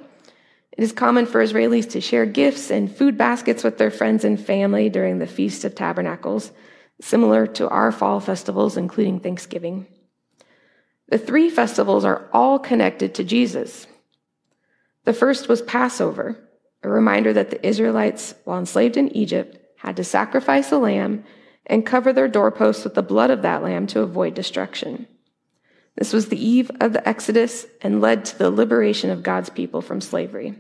It 0.71 0.83
is 0.83 0.91
common 0.93 1.25
for 1.25 1.43
Israelis 1.43 1.89
to 1.91 2.01
share 2.01 2.25
gifts 2.25 2.69
and 2.69 2.95
food 2.95 3.17
baskets 3.17 3.63
with 3.63 3.77
their 3.77 3.91
friends 3.91 4.23
and 4.23 4.39
family 4.39 4.89
during 4.89 5.17
the 5.17 5.27
Feast 5.27 5.65
of 5.65 5.75
Tabernacles, 5.75 6.51
similar 7.01 7.47
to 7.47 7.67
our 7.67 7.91
fall 7.91 8.19
festivals, 8.19 8.77
including 8.77 9.19
Thanksgiving. 9.19 9.87
The 11.09 11.17
three 11.17 11.49
festivals 11.49 12.05
are 12.05 12.29
all 12.31 12.59
connected 12.59 13.15
to 13.15 13.23
Jesus. 13.23 13.87
The 15.07 15.13
first 15.13 15.47
was 15.47 15.61
Passover, 15.61 16.37
a 16.83 16.89
reminder 16.89 17.31
that 17.31 17.49
the 17.49 17.65
Israelites, 17.65 18.35
while 18.43 18.59
enslaved 18.59 18.97
in 18.97 19.07
Egypt, 19.15 19.57
had 19.77 19.95
to 19.95 20.03
sacrifice 20.03 20.69
a 20.69 20.77
lamb 20.77 21.23
and 21.65 21.85
cover 21.85 22.11
their 22.11 22.27
doorposts 22.27 22.83
with 22.83 22.93
the 22.93 23.01
blood 23.01 23.29
of 23.29 23.41
that 23.41 23.63
lamb 23.63 23.87
to 23.87 24.01
avoid 24.01 24.33
destruction. 24.33 25.07
This 25.95 26.11
was 26.11 26.27
the 26.27 26.45
eve 26.45 26.69
of 26.81 26.91
the 26.91 27.07
Exodus 27.07 27.67
and 27.81 28.01
led 28.01 28.25
to 28.25 28.37
the 28.37 28.51
liberation 28.51 29.09
of 29.09 29.23
God's 29.23 29.49
people 29.49 29.81
from 29.81 30.01
slavery. 30.01 30.55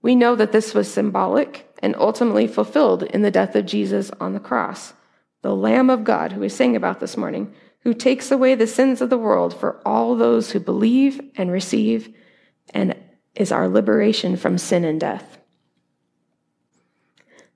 We 0.00 0.14
know 0.14 0.34
that 0.36 0.52
this 0.52 0.72
was 0.72 0.90
symbolic 0.90 1.76
and 1.82 1.94
ultimately 1.96 2.46
fulfilled 2.46 3.02
in 3.02 3.20
the 3.20 3.30
death 3.30 3.54
of 3.54 3.66
Jesus 3.66 4.10
on 4.18 4.32
the 4.32 4.40
cross, 4.40 4.94
the 5.42 5.54
Lamb 5.54 5.90
of 5.90 6.04
God, 6.04 6.32
who 6.32 6.40
we 6.40 6.48
sang 6.48 6.74
about 6.74 7.00
this 7.00 7.18
morning, 7.18 7.52
who 7.80 7.92
takes 7.92 8.30
away 8.30 8.54
the 8.54 8.66
sins 8.66 9.02
of 9.02 9.10
the 9.10 9.18
world 9.18 9.52
for 9.52 9.78
all 9.84 10.16
those 10.16 10.52
who 10.52 10.58
believe 10.58 11.20
and 11.36 11.52
receive, 11.52 12.14
and 12.72 12.96
is 13.34 13.52
our 13.52 13.68
liberation 13.68 14.36
from 14.36 14.58
sin 14.58 14.84
and 14.84 15.00
death. 15.00 15.38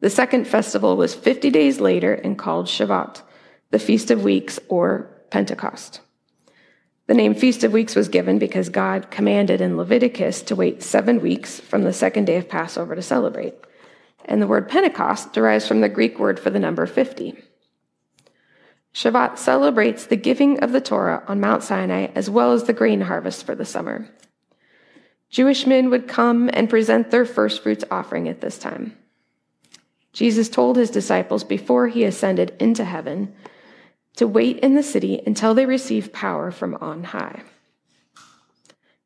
The 0.00 0.10
second 0.10 0.46
festival 0.46 0.96
was 0.96 1.14
50 1.14 1.50
days 1.50 1.80
later 1.80 2.12
and 2.12 2.38
called 2.38 2.66
Shavuot, 2.66 3.22
the 3.70 3.78
Feast 3.78 4.10
of 4.10 4.22
Weeks 4.22 4.60
or 4.68 5.10
Pentecost. 5.30 6.00
The 7.06 7.14
name 7.14 7.34
Feast 7.34 7.64
of 7.64 7.72
Weeks 7.72 7.94
was 7.94 8.08
given 8.08 8.38
because 8.38 8.68
God 8.68 9.10
commanded 9.10 9.60
in 9.60 9.76
Leviticus 9.76 10.42
to 10.42 10.56
wait 10.56 10.82
seven 10.82 11.20
weeks 11.20 11.60
from 11.60 11.84
the 11.84 11.92
second 11.92 12.26
day 12.26 12.36
of 12.36 12.48
Passover 12.48 12.94
to 12.94 13.02
celebrate. 13.02 13.54
And 14.24 14.40
the 14.40 14.46
word 14.46 14.68
Pentecost 14.68 15.32
derives 15.32 15.68
from 15.68 15.80
the 15.80 15.88
Greek 15.88 16.18
word 16.18 16.40
for 16.40 16.50
the 16.50 16.58
number 16.58 16.86
50. 16.86 17.36
Shavuot 18.94 19.38
celebrates 19.38 20.06
the 20.06 20.16
giving 20.16 20.60
of 20.60 20.72
the 20.72 20.80
Torah 20.80 21.24
on 21.26 21.40
Mount 21.40 21.62
Sinai 21.62 22.06
as 22.14 22.30
well 22.30 22.52
as 22.52 22.64
the 22.64 22.72
grain 22.72 23.02
harvest 23.02 23.44
for 23.44 23.54
the 23.54 23.64
summer. 23.64 24.08
Jewish 25.34 25.66
men 25.66 25.90
would 25.90 26.06
come 26.06 26.48
and 26.52 26.70
present 26.70 27.10
their 27.10 27.24
first 27.24 27.60
fruits 27.60 27.84
offering 27.90 28.28
at 28.28 28.40
this 28.40 28.56
time. 28.56 28.96
Jesus 30.12 30.48
told 30.48 30.76
his 30.76 30.90
disciples 30.90 31.42
before 31.42 31.88
he 31.88 32.04
ascended 32.04 32.54
into 32.60 32.84
heaven 32.84 33.34
to 34.14 34.28
wait 34.28 34.60
in 34.60 34.76
the 34.76 34.82
city 34.84 35.20
until 35.26 35.52
they 35.52 35.66
received 35.66 36.12
power 36.12 36.52
from 36.52 36.76
on 36.76 37.02
high. 37.02 37.42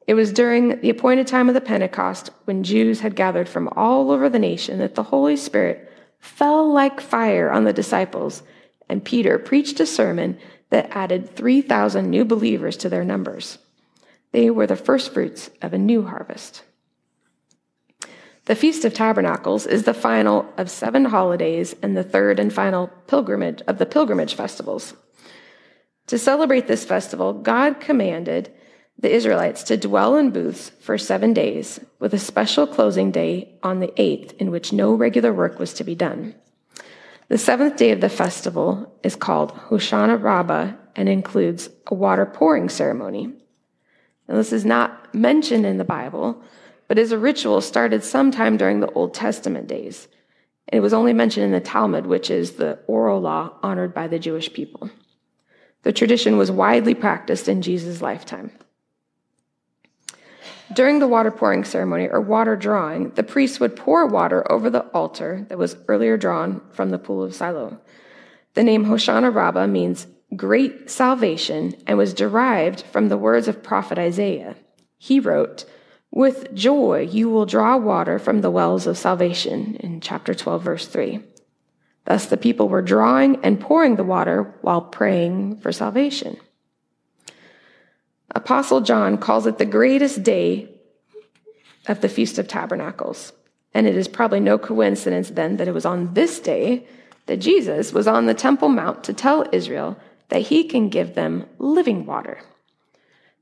It 0.06 0.12
was 0.12 0.30
during 0.30 0.82
the 0.82 0.90
appointed 0.90 1.26
time 1.26 1.49
of 1.49 1.54
the 1.54 1.62
Pentecost, 1.62 2.28
when 2.44 2.62
Jews 2.62 3.00
had 3.00 3.16
gathered 3.16 3.49
from 3.49 3.70
all 3.75 4.11
over 4.11 4.28
the 4.28 4.38
nation, 4.38 4.80
that 4.80 4.97
the 4.97 5.04
Holy 5.04 5.35
Spirit 5.35 5.90
fell 6.18 6.70
like 6.70 7.00
fire 7.00 7.50
on 7.50 7.64
the 7.64 7.73
disciples, 7.73 8.42
and 8.87 9.02
Peter 9.02 9.38
preached 9.38 9.80
a 9.80 9.87
sermon 9.87 10.38
that 10.68 10.94
added 10.94 11.35
3,000 11.35 12.11
new 12.11 12.26
believers 12.26 12.76
to 12.76 12.90
their 12.90 13.02
numbers. 13.02 13.56
They 14.32 14.50
were 14.50 14.66
the 14.66 14.76
first 14.76 15.12
fruits 15.12 15.50
of 15.62 15.73
a 15.73 15.78
new 15.78 16.04
harvest. 16.04 16.62
The 18.44 18.54
Feast 18.54 18.85
of 18.85 18.94
Tabernacles 18.94 19.66
is 19.66 19.82
the 19.82 19.92
final 19.92 20.50
of 20.56 20.70
seven 20.70 21.04
holidays 21.06 21.76
and 21.82 21.97
the 21.97 22.02
third 22.02 22.38
and 22.38 22.52
final 22.52 22.88
pilgrimage 23.06 23.62
of 23.66 23.78
the 23.78 23.87
pilgrimage 23.87 24.35
festivals. 24.35 24.94
To 26.06 26.18
celebrate 26.18 26.66
this 26.66 26.85
festival, 26.85 27.35
God 27.35 27.80
commanded 27.80 28.50
the 28.99 29.14
Israelites 29.14 29.62
to 29.64 29.76
dwell 29.76 30.16
in 30.16 30.30
booths 30.30 30.70
for 30.80 30.99
seven 30.99 31.32
days, 31.32 31.78
with 31.99 32.14
a 32.14 32.18
special 32.18 32.66
closing 32.66 33.11
day 33.11 33.58
on 33.62 33.80
the 33.80 33.92
eighth, 34.00 34.32
in 34.40 34.50
which 34.50 34.73
no 34.73 34.94
regular 34.94 35.32
work 35.32 35.58
was 35.58 35.75
to 35.75 35.85
be 35.85 35.94
done. 35.94 36.35
The 37.28 37.38
seventh 37.38 37.76
day 37.76 37.90
of 37.90 38.00
the 38.00 38.08
festival 38.08 38.99
is 39.04 39.14
called 39.14 39.52
Hoshana 39.52 40.20
Rabbah 40.20 40.73
and 40.97 41.08
includes 41.08 41.68
a 41.87 41.94
water 41.94 42.25
pouring 42.25 42.70
ceremony. 42.70 43.35
Now, 44.28 44.37
this 44.37 44.52
is 44.52 44.64
not 44.64 45.14
mentioned 45.14 45.64
in 45.64 45.78
the 45.78 45.85
Bible, 45.85 46.42
but 46.87 46.99
is 46.99 47.12
a 47.12 47.18
ritual 47.18 47.61
started 47.61 48.04
sometime 48.04 48.56
during 48.56 48.80
the 48.80 48.90
Old 48.92 49.14
Testament 49.14 49.66
days. 49.66 50.08
And 50.68 50.78
It 50.78 50.82
was 50.82 50.92
only 50.92 51.14
mentioned 51.14 51.47
in 51.47 51.52
the 51.52 51.61
Talmud, 51.61 52.06
which 52.06 52.30
is 52.30 52.52
the 52.52 52.78
oral 52.87 53.20
law 53.20 53.54
honored 53.62 53.94
by 53.94 54.06
the 54.06 54.18
Jewish 54.18 54.52
people. 54.52 54.90
The 55.82 55.92
tradition 55.92 56.37
was 56.37 56.50
widely 56.50 56.94
practiced 56.94 57.49
in 57.49 57.62
Jesus' 57.62 58.02
lifetime. 58.02 58.50
During 60.75 60.99
the 60.99 61.08
water 61.08 61.30
pouring 61.30 61.64
ceremony 61.64 62.08
or 62.08 62.20
water 62.20 62.54
drawing, 62.54 63.11
the 63.11 63.23
priest 63.23 63.58
would 63.58 63.75
pour 63.75 64.06
water 64.06 64.50
over 64.52 64.68
the 64.68 64.85
altar 64.88 65.47
that 65.49 65.56
was 65.56 65.76
earlier 65.88 66.18
drawn 66.18 66.61
from 66.73 66.90
the 66.90 66.99
pool 66.99 67.23
of 67.23 67.35
Siloam. 67.35 67.78
The 68.52 68.62
name 68.62 68.85
Hoshana 68.85 69.35
Rabbah 69.35 69.66
means 69.66 70.06
great 70.37 70.90
salvation 70.90 71.75
and 71.87 71.97
was 71.97 72.14
derived 72.14 72.82
from 72.82 73.08
the 73.08 73.16
words 73.16 73.49
of 73.49 73.62
prophet 73.62 73.99
Isaiah. 73.99 74.56
He 74.99 75.20
wrote, 75.20 75.64
with 76.11 76.54
joy 76.54 77.08
you 77.11 77.28
will 77.28 77.47
draw 77.47 77.76
water 77.76 78.18
from 78.18 78.40
the 78.40 78.50
wells 78.50 78.87
of 78.87 78.97
salvation, 78.97 79.76
in 79.76 80.00
chapter 80.00 80.35
12, 80.35 80.62
verse 80.62 80.87
3. 80.87 81.20
Thus 82.06 82.26
the 82.26 82.37
people 82.37 82.68
were 82.68 82.82
drawing 82.82 83.37
and 83.44 83.61
pouring 83.61 83.97
the 83.97 84.04
water 84.04 84.54
while 84.62 84.80
praying 84.80 85.58
for 85.58 85.73
salvation. 85.73 86.38
Apostle 88.35 88.80
John 88.80 89.18
calls 89.18 89.47
it 89.47 89.58
the 89.58 89.66
greatest 89.66 90.23
day 90.23 90.68
of 91.87 92.00
the 92.00 92.08
Feast 92.08 92.38
of 92.38 92.49
Tabernacles. 92.49 93.32
And 93.75 93.87
it 93.87 93.97
is 93.97 94.08
probably 94.08 94.40
no 94.40 94.58
coincidence 94.58 95.30
then 95.30 95.56
that 95.58 95.68
it 95.68 95.75
was 95.75 95.87
on 95.87 96.14
this 96.14 96.40
day 96.40 96.87
that 97.26 97.38
Jesus 97.38 97.92
was 97.92 98.06
on 98.06 98.26
the 98.26 98.35
Temple 98.35 98.70
Mount 98.70 99.04
to 99.04 99.12
tell 99.12 99.47
Israel 99.52 99.99
that 100.28 100.42
he 100.42 100.64
can 100.64 100.88
give 100.88 101.14
them 101.14 101.47
living 101.58 102.06
water. 102.06 102.40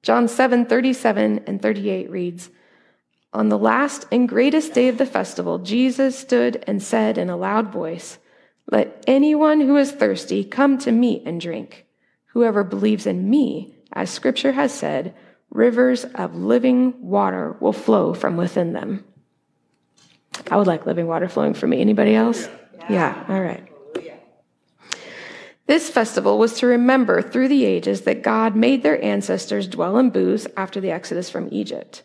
John 0.02 0.28
7 0.28 0.66
37 0.66 1.44
and 1.46 1.60
38 1.60 2.10
reads, 2.10 2.50
On 3.32 3.48
the 3.48 3.58
last 3.58 4.06
and 4.12 4.28
greatest 4.28 4.72
day 4.72 4.88
of 4.88 4.98
the 4.98 5.06
festival, 5.06 5.58
Jesus 5.58 6.18
stood 6.18 6.62
and 6.66 6.82
said 6.82 7.18
in 7.18 7.28
a 7.28 7.36
loud 7.36 7.72
voice, 7.72 8.18
Let 8.70 9.02
anyone 9.06 9.60
who 9.60 9.76
is 9.76 9.90
thirsty 9.90 10.44
come 10.44 10.78
to 10.78 10.92
me 10.92 11.22
and 11.26 11.40
drink. 11.40 11.86
Whoever 12.26 12.62
believes 12.62 13.06
in 13.06 13.28
me, 13.28 13.74
as 13.92 14.10
scripture 14.10 14.52
has 14.52 14.72
said, 14.72 15.14
rivers 15.50 16.04
of 16.04 16.36
living 16.36 16.94
water 17.00 17.56
will 17.60 17.72
flow 17.72 18.14
from 18.14 18.36
within 18.36 18.74
them. 18.74 19.04
I 20.50 20.56
would 20.56 20.66
like 20.66 20.86
living 20.86 21.06
water 21.06 21.28
flowing 21.28 21.54
from 21.54 21.70
me. 21.70 21.80
Anybody 21.80 22.14
else? 22.14 22.48
Yeah, 22.78 22.86
yeah. 22.90 23.24
all 23.28 23.40
right. 23.40 23.66
This 25.66 25.90
festival 25.90 26.38
was 26.38 26.54
to 26.58 26.66
remember 26.66 27.20
through 27.20 27.48
the 27.48 27.64
ages 27.64 28.02
that 28.02 28.22
God 28.22 28.54
made 28.54 28.82
their 28.82 29.02
ancestors 29.04 29.66
dwell 29.66 29.98
in 29.98 30.10
booths 30.10 30.46
after 30.56 30.80
the 30.80 30.92
exodus 30.92 31.28
from 31.28 31.48
Egypt. 31.50 32.02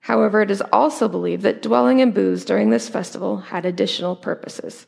However, 0.00 0.40
it 0.40 0.50
is 0.50 0.62
also 0.72 1.08
believed 1.08 1.42
that 1.42 1.62
dwelling 1.62 1.98
in 1.98 2.12
booths 2.12 2.44
during 2.44 2.70
this 2.70 2.88
festival 2.88 3.38
had 3.38 3.64
additional 3.64 4.16
purposes. 4.16 4.86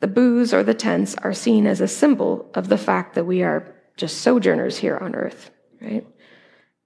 The 0.00 0.06
booths 0.08 0.52
or 0.52 0.62
the 0.62 0.74
tents 0.74 1.14
are 1.16 1.32
seen 1.32 1.66
as 1.66 1.80
a 1.80 1.88
symbol 1.88 2.50
of 2.54 2.68
the 2.68 2.78
fact 2.78 3.14
that 3.14 3.26
we 3.26 3.42
are 3.42 3.74
just 3.96 4.18
sojourners 4.18 4.78
here 4.78 4.96
on 4.98 5.14
earth, 5.14 5.50
right? 5.80 6.06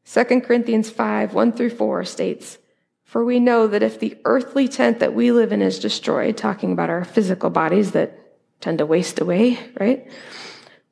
2 0.04 0.40
Corinthians 0.40 0.88
5 0.88 1.34
1 1.34 1.52
through 1.52 1.70
4 1.70 2.04
states, 2.04 2.58
For 3.04 3.24
we 3.24 3.40
know 3.40 3.66
that 3.66 3.82
if 3.82 3.98
the 3.98 4.16
earthly 4.24 4.68
tent 4.68 5.00
that 5.00 5.14
we 5.14 5.32
live 5.32 5.52
in 5.52 5.62
is 5.62 5.78
destroyed, 5.78 6.36
talking 6.36 6.72
about 6.72 6.90
our 6.90 7.04
physical 7.04 7.50
bodies 7.50 7.92
that 7.92 8.27
tend 8.60 8.78
to 8.78 8.86
waste 8.86 9.20
away, 9.20 9.58
right? 9.78 10.10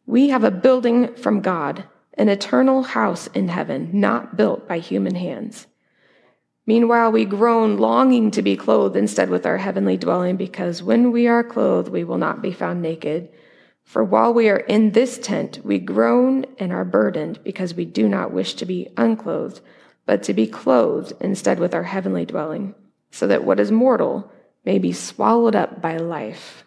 We 0.07 0.29
have 0.29 0.45
a 0.45 0.51
building 0.51 1.15
from 1.15 1.41
God, 1.41 1.85
an 2.15 2.29
eternal 2.29 2.83
house 2.83 3.27
in 3.29 3.49
heaven, 3.49 3.91
not 3.93 4.37
built 4.37 4.69
by 4.69 4.79
human 4.79 5.15
hands. 5.15 5.67
Meanwhile, 6.67 7.13
we 7.13 7.25
groan, 7.25 7.77
longing 7.77 8.33
to 8.33 8.43
be 8.43 8.57
clothed 8.57 8.97
instead 8.97 9.31
with 9.31 9.47
our 9.47 9.59
heavenly 9.59 9.97
dwelling, 9.97 10.37
because 10.37 10.83
when 10.83 11.13
we 11.13 11.29
are 11.29 11.45
clothed, 11.45 11.89
we 11.89 12.03
will 12.03 12.19
not 12.19 12.43
be 12.43 12.53
found 12.53 12.83
naked. 12.83 13.29
For 13.85 14.03
while 14.03 14.35
we 14.35 14.49
are 14.49 14.59
in 14.59 14.91
this 14.91 15.17
tent, 15.19 15.61
we 15.63 15.79
groan 15.79 16.45
and 16.59 16.73
are 16.73 16.85
burdened, 16.85 17.43
because 17.45 17.75
we 17.75 17.85
do 17.85 18.09
not 18.09 18.33
wish 18.33 18.55
to 18.55 18.67
be 18.67 18.89
unclothed, 18.97 19.61
but 20.07 20.25
to 20.25 20.35
be 20.35 20.49
clothed 20.49 21.13
instead 21.21 21.61
with 21.61 21.73
our 21.73 21.85
heavenly 21.85 22.25
dwelling, 22.25 22.75
so 23.13 23.29
that 23.29 23.45
what 23.45 23.61
is 23.61 23.71
mortal 23.71 24.33
may 24.65 24.79
be 24.79 24.93
swallowed 24.93 25.55
up 25.55 25.81
by 25.81 25.97
life. 25.97 26.65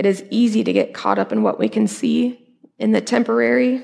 It 0.00 0.06
is 0.06 0.24
easy 0.30 0.64
to 0.64 0.72
get 0.72 0.94
caught 0.94 1.18
up 1.18 1.30
in 1.30 1.42
what 1.42 1.58
we 1.58 1.68
can 1.68 1.86
see, 1.86 2.56
in 2.78 2.92
the 2.92 3.02
temporary. 3.02 3.82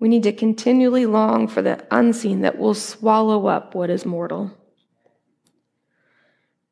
We 0.00 0.08
need 0.08 0.24
to 0.24 0.32
continually 0.32 1.06
long 1.06 1.46
for 1.46 1.62
the 1.62 1.86
unseen 1.92 2.40
that 2.40 2.58
will 2.58 2.74
swallow 2.74 3.46
up 3.46 3.76
what 3.76 3.90
is 3.90 4.04
mortal. 4.04 4.50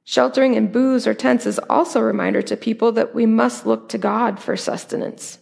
Sheltering 0.03 0.55
in 0.55 0.73
booths 0.73 1.07
or 1.07 1.15
tents 1.15 1.47
is 1.47 1.61
also 1.71 2.01
a 2.01 2.05
reminder 2.05 2.43
to 2.43 2.57
people 2.57 2.91
that 2.91 3.15
we 3.15 3.27
must 3.27 3.65
look 3.65 3.89
to 3.91 3.97
God 3.97 4.41
for 4.41 4.57
sustenance. 4.57 5.39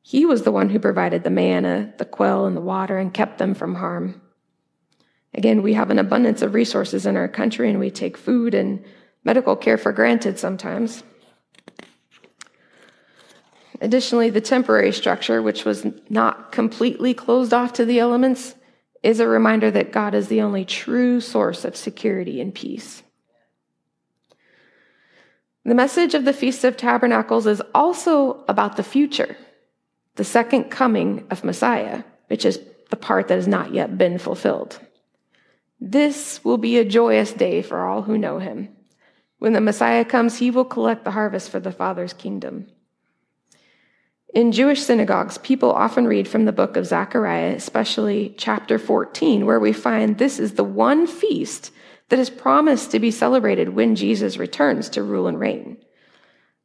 He 0.00 0.24
was 0.24 0.44
the 0.44 0.52
one 0.52 0.70
who 0.70 0.78
provided 0.78 1.24
the 1.24 1.28
manna, 1.28 1.92
the 1.98 2.06
quail, 2.06 2.46
and 2.46 2.56
the 2.56 2.62
water 2.62 2.96
and 2.96 3.12
kept 3.12 3.36
them 3.36 3.52
from 3.52 3.74
harm. 3.74 4.22
Again, 5.34 5.60
we 5.60 5.74
have 5.74 5.90
an 5.90 5.98
abundance 5.98 6.40
of 6.40 6.54
resources 6.54 7.04
in 7.04 7.14
our 7.18 7.28
country 7.28 7.68
and 7.68 7.78
we 7.78 7.90
take 7.90 8.16
food 8.16 8.54
and 8.54 8.82
medical 9.22 9.54
care 9.54 9.76
for 9.76 9.92
granted 9.92 10.38
sometimes. 10.38 11.02
Additionally, 13.82 14.30
the 14.30 14.40
temporary 14.40 14.92
structure, 14.92 15.42
which 15.42 15.64
was 15.64 15.84
not 16.08 16.52
completely 16.52 17.12
closed 17.12 17.52
off 17.52 17.72
to 17.72 17.84
the 17.84 17.98
elements, 17.98 18.54
is 19.02 19.18
a 19.18 19.26
reminder 19.26 19.72
that 19.72 19.90
God 19.90 20.14
is 20.14 20.28
the 20.28 20.40
only 20.40 20.64
true 20.64 21.20
source 21.20 21.64
of 21.64 21.74
security 21.74 22.40
and 22.40 22.54
peace. 22.54 23.02
The 25.64 25.74
message 25.74 26.14
of 26.14 26.24
the 26.24 26.32
Feast 26.32 26.62
of 26.62 26.76
Tabernacles 26.76 27.48
is 27.48 27.60
also 27.74 28.44
about 28.46 28.76
the 28.76 28.84
future, 28.84 29.36
the 30.14 30.22
second 30.22 30.70
coming 30.70 31.26
of 31.28 31.42
Messiah, 31.42 32.04
which 32.28 32.44
is 32.44 32.60
the 32.90 32.96
part 32.96 33.26
that 33.28 33.34
has 33.34 33.48
not 33.48 33.74
yet 33.74 33.98
been 33.98 34.16
fulfilled. 34.16 34.78
This 35.80 36.44
will 36.44 36.58
be 36.58 36.78
a 36.78 36.84
joyous 36.84 37.32
day 37.32 37.62
for 37.62 37.84
all 37.84 38.02
who 38.02 38.16
know 38.16 38.38
him. 38.38 38.68
When 39.40 39.54
the 39.54 39.60
Messiah 39.60 40.04
comes, 40.04 40.38
he 40.38 40.52
will 40.52 40.64
collect 40.64 41.02
the 41.02 41.10
harvest 41.10 41.50
for 41.50 41.58
the 41.58 41.72
Father's 41.72 42.12
kingdom. 42.12 42.68
In 44.32 44.52
Jewish 44.52 44.82
synagogues, 44.82 45.38
people 45.38 45.70
often 45.72 46.06
read 46.06 46.26
from 46.26 46.46
the 46.46 46.52
book 46.52 46.76
of 46.76 46.86
Zechariah, 46.86 47.54
especially 47.54 48.34
chapter 48.38 48.78
14, 48.78 49.44
where 49.44 49.60
we 49.60 49.72
find 49.72 50.16
this 50.16 50.38
is 50.38 50.54
the 50.54 50.64
one 50.64 51.06
feast 51.06 51.70
that 52.08 52.18
is 52.18 52.30
promised 52.30 52.90
to 52.90 52.98
be 52.98 53.10
celebrated 53.10 53.70
when 53.70 53.94
Jesus 53.94 54.38
returns 54.38 54.88
to 54.90 55.02
rule 55.02 55.26
and 55.26 55.38
reign. 55.38 55.76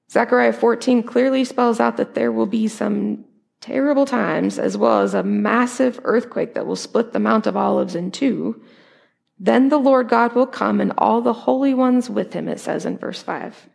Zechariah 0.10 0.54
14 0.54 1.04
clearly 1.04 1.44
spells 1.44 1.80
out 1.80 1.98
that 1.98 2.16
there 2.16 2.32
will 2.32 2.46
be 2.46 2.70
some 2.70 3.26
terrible 3.60 4.06
times, 4.06 4.58
as 4.58 4.78
well 4.78 5.02
as 5.02 5.14
a 5.14 5.24
massive 5.24 6.00
earthquake 6.04 6.54
that 6.54 6.66
will 6.66 6.76
split 6.78 7.12
the 7.12 7.20
Mount 7.20 7.48
of 7.48 7.58
Olives 7.58 7.96
in 7.96 8.12
two 8.12 8.62
then 9.40 9.70
the 9.70 9.78
Lord 9.78 10.10
God 10.10 10.34
will 10.34 10.48
come 10.48 10.82
and 10.82 10.94
all 10.98 11.22
the 11.22 11.34
holy 11.34 11.74
ones 11.74 12.10
with 12.10 12.34
him, 12.34 12.48
it 12.48 12.60
says 12.60 12.86
in 12.86 12.98
verse 12.98 13.22
5. 13.22 13.70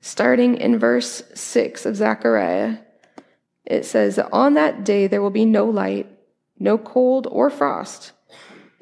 Starting 0.00 0.56
in 0.56 0.78
verse 0.78 1.22
6 1.34 1.86
of 1.86 1.96
Zechariah, 1.96 2.78
it 3.66 3.84
says, 3.84 4.18
On 4.32 4.54
that 4.54 4.84
day 4.84 5.06
there 5.06 5.22
will 5.22 5.30
be 5.30 5.44
no 5.44 5.64
light, 5.66 6.06
no 6.58 6.78
cold 6.78 7.26
or 7.30 7.50
frost. 7.50 8.12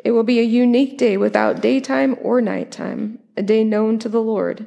It 0.05 0.13
will 0.13 0.23
be 0.23 0.39
a 0.39 0.45
unique 0.45 0.97
day 0.97 1.17
without 1.17 1.61
daytime 1.61 2.17
or 2.23 2.41
nighttime, 2.41 3.19
a 3.37 3.43
day 3.43 3.65
known 3.65 3.99
to 3.99 4.09
the 4.09 4.23
Lord. 4.23 4.67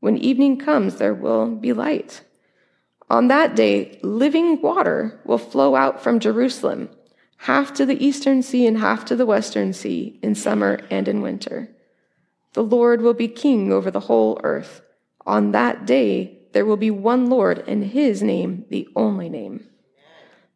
When 0.00 0.18
evening 0.18 0.58
comes, 0.58 0.96
there 0.96 1.14
will 1.14 1.54
be 1.54 1.72
light. 1.72 2.22
On 3.08 3.28
that 3.28 3.54
day, 3.54 3.98
living 4.02 4.60
water 4.60 5.20
will 5.24 5.38
flow 5.38 5.76
out 5.76 6.02
from 6.02 6.18
Jerusalem 6.18 6.88
half 7.44 7.74
to 7.74 7.84
the 7.84 8.02
eastern 8.02 8.42
sea 8.42 8.66
and 8.66 8.78
half 8.78 9.04
to 9.04 9.14
the 9.14 9.26
western 9.26 9.72
sea, 9.72 10.18
in 10.22 10.34
summer 10.34 10.80
and 10.90 11.06
in 11.06 11.20
winter. 11.20 11.68
The 12.54 12.62
Lord 12.62 13.02
will 13.02 13.14
be 13.14 13.28
king 13.28 13.70
over 13.70 13.90
the 13.90 14.00
whole 14.00 14.40
earth. 14.42 14.80
On 15.26 15.52
that 15.52 15.86
day, 15.86 16.38
there 16.52 16.66
will 16.66 16.76
be 16.76 16.90
one 16.90 17.28
Lord, 17.28 17.64
and 17.66 17.84
his 17.84 18.22
name 18.22 18.64
the 18.70 18.88
only 18.94 19.28
name. 19.28 19.66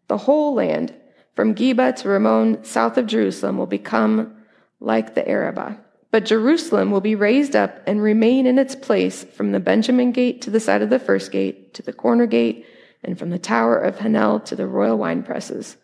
The 0.09 0.19
whole 0.19 0.55
land, 0.55 0.95
from 1.35 1.55
Geba 1.55 1.95
to 1.97 2.09
Rimmon, 2.09 2.65
south 2.65 2.97
of 2.97 3.07
Jerusalem, 3.07 3.59
will 3.59 3.67
become 3.67 4.37
like 4.81 5.15
the 5.15 5.29
Arabah. 5.29 5.77
But 6.11 6.25
Jerusalem 6.25 6.91
will 6.91 7.03
be 7.03 7.15
raised 7.15 7.55
up 7.55 7.83
and 7.87 8.03
remain 8.03 8.47
in 8.47 8.59
its 8.59 8.75
place 8.75 9.25
from 9.25 9.53
the 9.53 9.61
Benjamin 9.61 10.13
gate 10.13 10.41
to 10.43 10.51
the 10.51 10.61
side 10.61 10.81
of 10.81 10.91
the 10.91 10.99
first 10.99 11.31
gate, 11.31 11.75
to 11.75 11.83
the 11.83 11.93
corner 11.93 12.27
gate, 12.27 12.65
and 13.05 13.19
from 13.19 13.31
the 13.31 13.39
tower 13.39 13.79
of 13.79 13.99
Hanel 13.99 14.45
to 14.47 14.57
the 14.57 14.67
royal 14.67 14.97
wine 14.97 15.23
presses. 15.23 15.77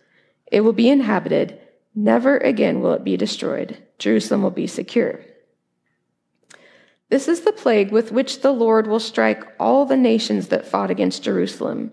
It 0.51 0.63
will 0.63 0.73
be 0.73 0.89
inhabited. 0.89 1.61
Never 1.95 2.39
again 2.39 2.81
will 2.81 2.93
it 2.95 3.05
be 3.05 3.17
destroyed. 3.17 3.77
Jerusalem 3.99 4.43
will 4.43 4.51
be 4.51 4.67
secure. 4.67 5.21
This 7.15 7.29
is 7.29 7.43
the 7.43 7.53
plague 7.53 7.93
with 7.93 8.11
which 8.11 8.41
the 8.41 8.51
Lord 8.51 8.89
will 8.89 8.99
strike 8.99 9.45
all 9.61 9.87
the 9.87 9.97
nations 9.97 10.49
that 10.49 10.67
fought 10.67 10.91
against 10.91 11.23
Jerusalem. 11.23 11.93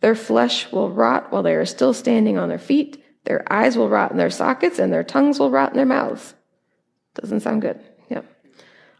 Their 0.00 0.14
flesh 0.14 0.70
will 0.70 0.92
rot 0.92 1.32
while 1.32 1.42
they 1.42 1.56
are 1.56 1.66
still 1.66 1.92
standing 1.92 2.38
on 2.38 2.48
their 2.48 2.56
feet. 2.56 3.02
Their 3.24 3.42
eyes 3.52 3.76
will 3.76 3.88
rot 3.88 4.12
in 4.12 4.16
their 4.16 4.30
sockets, 4.30 4.78
and 4.78 4.92
their 4.92 5.02
tongues 5.02 5.40
will 5.40 5.50
rot 5.50 5.70
in 5.70 5.76
their 5.76 5.84
mouths. 5.84 6.34
Doesn't 7.16 7.40
sound 7.40 7.62
good. 7.62 7.80
Yeah. 8.08 8.22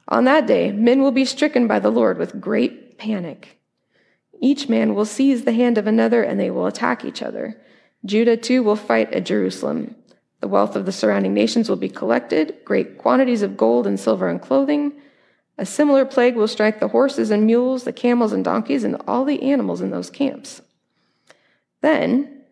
On 0.09 0.25
that 0.25 0.49
day, 0.49 0.73
men 0.73 1.03
will 1.03 1.13
be 1.13 1.25
stricken 1.25 1.69
by 1.69 1.79
the 1.79 1.89
Lord 1.89 2.19
with 2.19 2.41
great 2.41 2.99
panic. 2.99 3.61
Each 4.41 4.69
man 4.69 4.97
will 4.97 5.05
seize 5.05 5.45
the 5.45 5.53
hand 5.53 5.79
of 5.79 5.87
another, 5.87 6.21
and 6.21 6.41
they 6.41 6.51
will 6.51 6.67
attack 6.67 7.05
each 7.05 7.23
other. 7.23 7.63
Judah 8.05 8.37
too 8.37 8.65
will 8.65 8.75
fight 8.75 9.13
at 9.13 9.25
Jerusalem. 9.25 9.95
The 10.41 10.49
wealth 10.49 10.75
of 10.75 10.85
the 10.85 10.91
surrounding 10.91 11.33
nations 11.33 11.69
will 11.69 11.77
be 11.77 11.89
collected, 11.89 12.57
great 12.65 12.99
quantities 12.99 13.43
of 13.43 13.57
gold 13.57 13.87
and 13.87 14.01
silver 14.01 14.29
and 14.29 14.43
clothing. 14.43 14.95
A 15.61 15.67
similar 15.67 16.07
plague 16.07 16.37
will 16.37 16.49
strike 16.49 16.81
the 16.81 16.89
horses 16.89 17.31
and 17.31 17.45
mules, 17.45 17.85
the 17.85 17.93
camels 17.93 18.33
and 18.33 18.43
donkeys, 18.43 18.83
and 18.83 18.97
all 19.07 19.27
the 19.27 19.43
animals 19.43 19.83
in 19.83 19.91
those 19.91 20.09
camps. 20.09 20.63
Then 21.83 22.45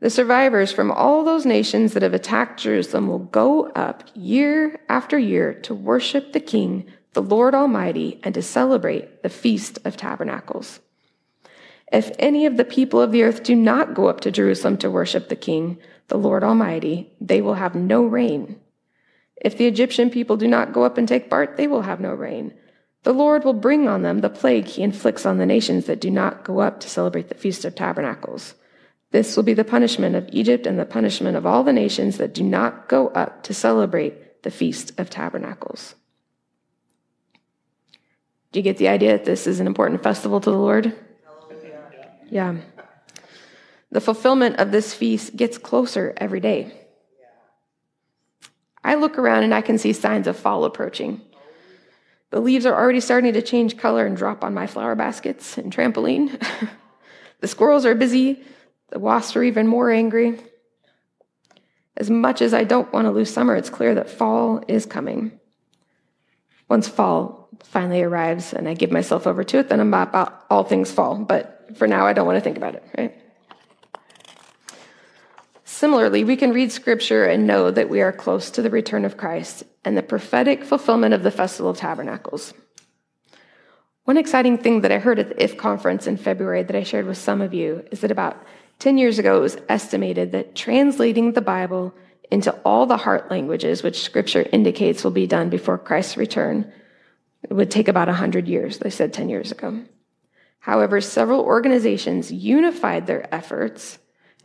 the 0.00 0.10
survivors 0.10 0.72
from 0.72 0.90
all 0.90 1.22
those 1.22 1.46
nations 1.46 1.92
that 1.92 2.02
have 2.02 2.12
attacked 2.12 2.58
Jerusalem 2.58 3.06
will 3.06 3.20
go 3.20 3.68
up 3.68 4.10
year 4.14 4.80
after 4.88 5.16
year 5.16 5.54
to 5.62 5.76
worship 5.76 6.32
the 6.32 6.40
King, 6.40 6.86
the 7.12 7.22
Lord 7.22 7.54
Almighty, 7.54 8.18
and 8.24 8.34
to 8.34 8.42
celebrate 8.42 9.22
the 9.22 9.28
Feast 9.28 9.78
of 9.84 9.96
Tabernacles. 9.96 10.80
If 11.92 12.10
any 12.18 12.46
of 12.46 12.56
the 12.56 12.64
people 12.64 13.00
of 13.00 13.12
the 13.12 13.22
earth 13.22 13.44
do 13.44 13.54
not 13.54 13.94
go 13.94 14.08
up 14.08 14.20
to 14.22 14.32
Jerusalem 14.32 14.76
to 14.78 14.90
worship 14.90 15.28
the 15.28 15.36
King, 15.36 15.78
the 16.08 16.18
Lord 16.18 16.42
Almighty, 16.42 17.12
they 17.20 17.40
will 17.40 17.54
have 17.54 17.76
no 17.76 18.04
rain. 18.04 18.58
If 19.46 19.56
the 19.56 19.66
Egyptian 19.66 20.10
people 20.10 20.36
do 20.36 20.48
not 20.48 20.72
go 20.72 20.82
up 20.82 20.98
and 20.98 21.06
take 21.06 21.30
part, 21.30 21.56
they 21.56 21.68
will 21.68 21.82
have 21.82 22.00
no 22.00 22.12
rain. 22.12 22.52
The 23.04 23.12
Lord 23.12 23.44
will 23.44 23.52
bring 23.52 23.86
on 23.86 24.02
them 24.02 24.18
the 24.18 24.28
plague 24.28 24.66
he 24.66 24.82
inflicts 24.82 25.24
on 25.24 25.38
the 25.38 25.46
nations 25.46 25.86
that 25.86 26.00
do 26.00 26.10
not 26.10 26.42
go 26.42 26.58
up 26.58 26.80
to 26.80 26.90
celebrate 26.90 27.28
the 27.28 27.36
Feast 27.36 27.64
of 27.64 27.76
Tabernacles. 27.76 28.56
This 29.12 29.36
will 29.36 29.44
be 29.44 29.54
the 29.54 29.62
punishment 29.62 30.16
of 30.16 30.28
Egypt 30.32 30.66
and 30.66 30.76
the 30.76 30.84
punishment 30.84 31.36
of 31.36 31.46
all 31.46 31.62
the 31.62 31.72
nations 31.72 32.18
that 32.18 32.34
do 32.34 32.42
not 32.42 32.88
go 32.88 33.06
up 33.10 33.44
to 33.44 33.54
celebrate 33.54 34.42
the 34.42 34.50
Feast 34.50 34.98
of 34.98 35.10
Tabernacles. 35.10 35.94
Do 38.50 38.58
you 38.58 38.64
get 38.64 38.78
the 38.78 38.88
idea 38.88 39.12
that 39.12 39.26
this 39.26 39.46
is 39.46 39.60
an 39.60 39.68
important 39.68 40.02
festival 40.02 40.40
to 40.40 40.50
the 40.50 40.58
Lord? 40.58 40.92
Yeah. 42.28 42.56
The 43.92 44.00
fulfillment 44.00 44.56
of 44.56 44.72
this 44.72 44.92
feast 44.92 45.36
gets 45.36 45.56
closer 45.56 46.14
every 46.16 46.40
day. 46.40 46.85
I 48.86 48.94
look 48.94 49.18
around 49.18 49.42
and 49.42 49.52
I 49.52 49.62
can 49.62 49.78
see 49.78 49.92
signs 49.92 50.28
of 50.28 50.36
fall 50.36 50.64
approaching. 50.64 51.20
The 52.30 52.38
leaves 52.38 52.64
are 52.66 52.74
already 52.74 53.00
starting 53.00 53.32
to 53.32 53.42
change 53.42 53.76
color 53.76 54.06
and 54.06 54.16
drop 54.16 54.44
on 54.44 54.54
my 54.54 54.68
flower 54.68 54.94
baskets 54.94 55.58
and 55.58 55.74
trampoline. 55.74 56.40
the 57.40 57.48
squirrels 57.48 57.84
are 57.84 57.96
busy. 57.96 58.44
The 58.90 59.00
wasps 59.00 59.34
are 59.34 59.42
even 59.42 59.66
more 59.66 59.90
angry. 59.90 60.38
As 61.96 62.10
much 62.10 62.40
as 62.40 62.54
I 62.54 62.62
don't 62.62 62.92
want 62.92 63.06
to 63.06 63.10
lose 63.10 63.32
summer, 63.32 63.56
it's 63.56 63.70
clear 63.70 63.92
that 63.96 64.08
fall 64.08 64.62
is 64.68 64.86
coming. 64.86 65.32
Once 66.68 66.86
fall 66.86 67.48
finally 67.64 68.02
arrives 68.02 68.52
and 68.52 68.68
I 68.68 68.74
give 68.74 68.92
myself 68.92 69.26
over 69.26 69.42
to 69.42 69.58
it, 69.58 69.68
then 69.68 69.80
I'm 69.80 69.92
about 69.92 70.46
all 70.48 70.62
things 70.62 70.92
fall. 70.92 71.16
But 71.16 71.76
for 71.76 71.88
now, 71.88 72.06
I 72.06 72.12
don't 72.12 72.26
want 72.26 72.36
to 72.36 72.40
think 72.40 72.56
about 72.56 72.76
it, 72.76 72.84
right? 72.96 73.20
Similarly, 75.76 76.24
we 76.24 76.36
can 76.36 76.54
read 76.54 76.72
scripture 76.72 77.26
and 77.26 77.46
know 77.46 77.70
that 77.70 77.90
we 77.90 78.00
are 78.00 78.10
close 78.10 78.50
to 78.52 78.62
the 78.62 78.70
return 78.70 79.04
of 79.04 79.18
Christ 79.18 79.62
and 79.84 79.94
the 79.94 80.02
prophetic 80.02 80.64
fulfillment 80.64 81.12
of 81.12 81.22
the 81.22 81.30
Festival 81.30 81.70
of 81.70 81.76
Tabernacles. 81.76 82.54
One 84.04 84.16
exciting 84.16 84.56
thing 84.56 84.80
that 84.80 84.90
I 84.90 84.98
heard 84.98 85.18
at 85.18 85.28
the 85.28 85.44
IF 85.44 85.58
conference 85.58 86.06
in 86.06 86.16
February 86.16 86.62
that 86.62 86.74
I 86.74 86.82
shared 86.82 87.04
with 87.04 87.18
some 87.18 87.42
of 87.42 87.52
you 87.52 87.84
is 87.90 88.00
that 88.00 88.10
about 88.10 88.42
10 88.78 88.96
years 88.96 89.18
ago, 89.18 89.36
it 89.36 89.40
was 89.40 89.58
estimated 89.68 90.32
that 90.32 90.54
translating 90.54 91.34
the 91.34 91.42
Bible 91.42 91.92
into 92.30 92.52
all 92.64 92.86
the 92.86 92.96
heart 92.96 93.30
languages, 93.30 93.82
which 93.82 94.00
scripture 94.00 94.46
indicates 94.50 95.04
will 95.04 95.10
be 95.10 95.26
done 95.26 95.50
before 95.50 95.76
Christ's 95.76 96.16
return, 96.16 96.72
would 97.50 97.70
take 97.70 97.88
about 97.88 98.08
100 98.08 98.48
years, 98.48 98.78
they 98.78 98.88
said 98.88 99.12
10 99.12 99.28
years 99.28 99.52
ago. 99.52 99.84
However, 100.58 101.02
several 101.02 101.42
organizations 101.42 102.32
unified 102.32 103.06
their 103.06 103.28
efforts, 103.34 103.98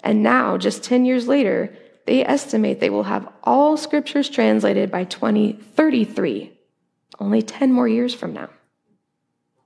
and 0.04 0.24
now, 0.24 0.58
just 0.58 0.84
10 0.84 1.06
years 1.06 1.28
later, 1.28 1.76
they 2.06 2.26
estimate 2.26 2.80
they 2.80 2.90
will 2.90 3.04
have 3.04 3.32
all 3.44 3.78
scriptures 3.78 4.30
translated 4.30 4.90
by 4.90 5.04
2033, 5.04 6.52
only 7.20 7.42
10 7.42 7.72
more 7.72 7.88
years 7.88 8.14
from 8.14 8.34
now. 8.34 8.50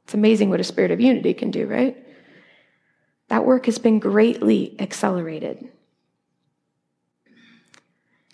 It's 0.04 0.14
amazing 0.14 0.50
what 0.50 0.60
a 0.60 0.64
spirit 0.64 0.92
of 0.92 1.02
unity 1.02 1.34
can 1.34 1.52
do, 1.52 1.66
right? 1.66 1.98
That 3.30 3.46
work 3.46 3.66
has 3.66 3.80
been 3.80 4.00
greatly 4.00 4.76
accelerated. 4.80 5.70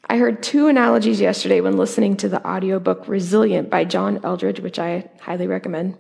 I 0.10 0.18
heard 0.18 0.44
two 0.44 0.68
analogies 0.68 1.22
yesterday 1.22 1.62
when 1.62 1.78
listening 1.78 2.18
to 2.18 2.28
the 2.28 2.46
audiobook 2.46 3.08
Resilient 3.08 3.70
by 3.70 3.86
John 3.86 4.20
Eldredge, 4.24 4.60
which 4.60 4.80
I 4.80 5.10
highly 5.22 5.48
recommend. 5.48 5.98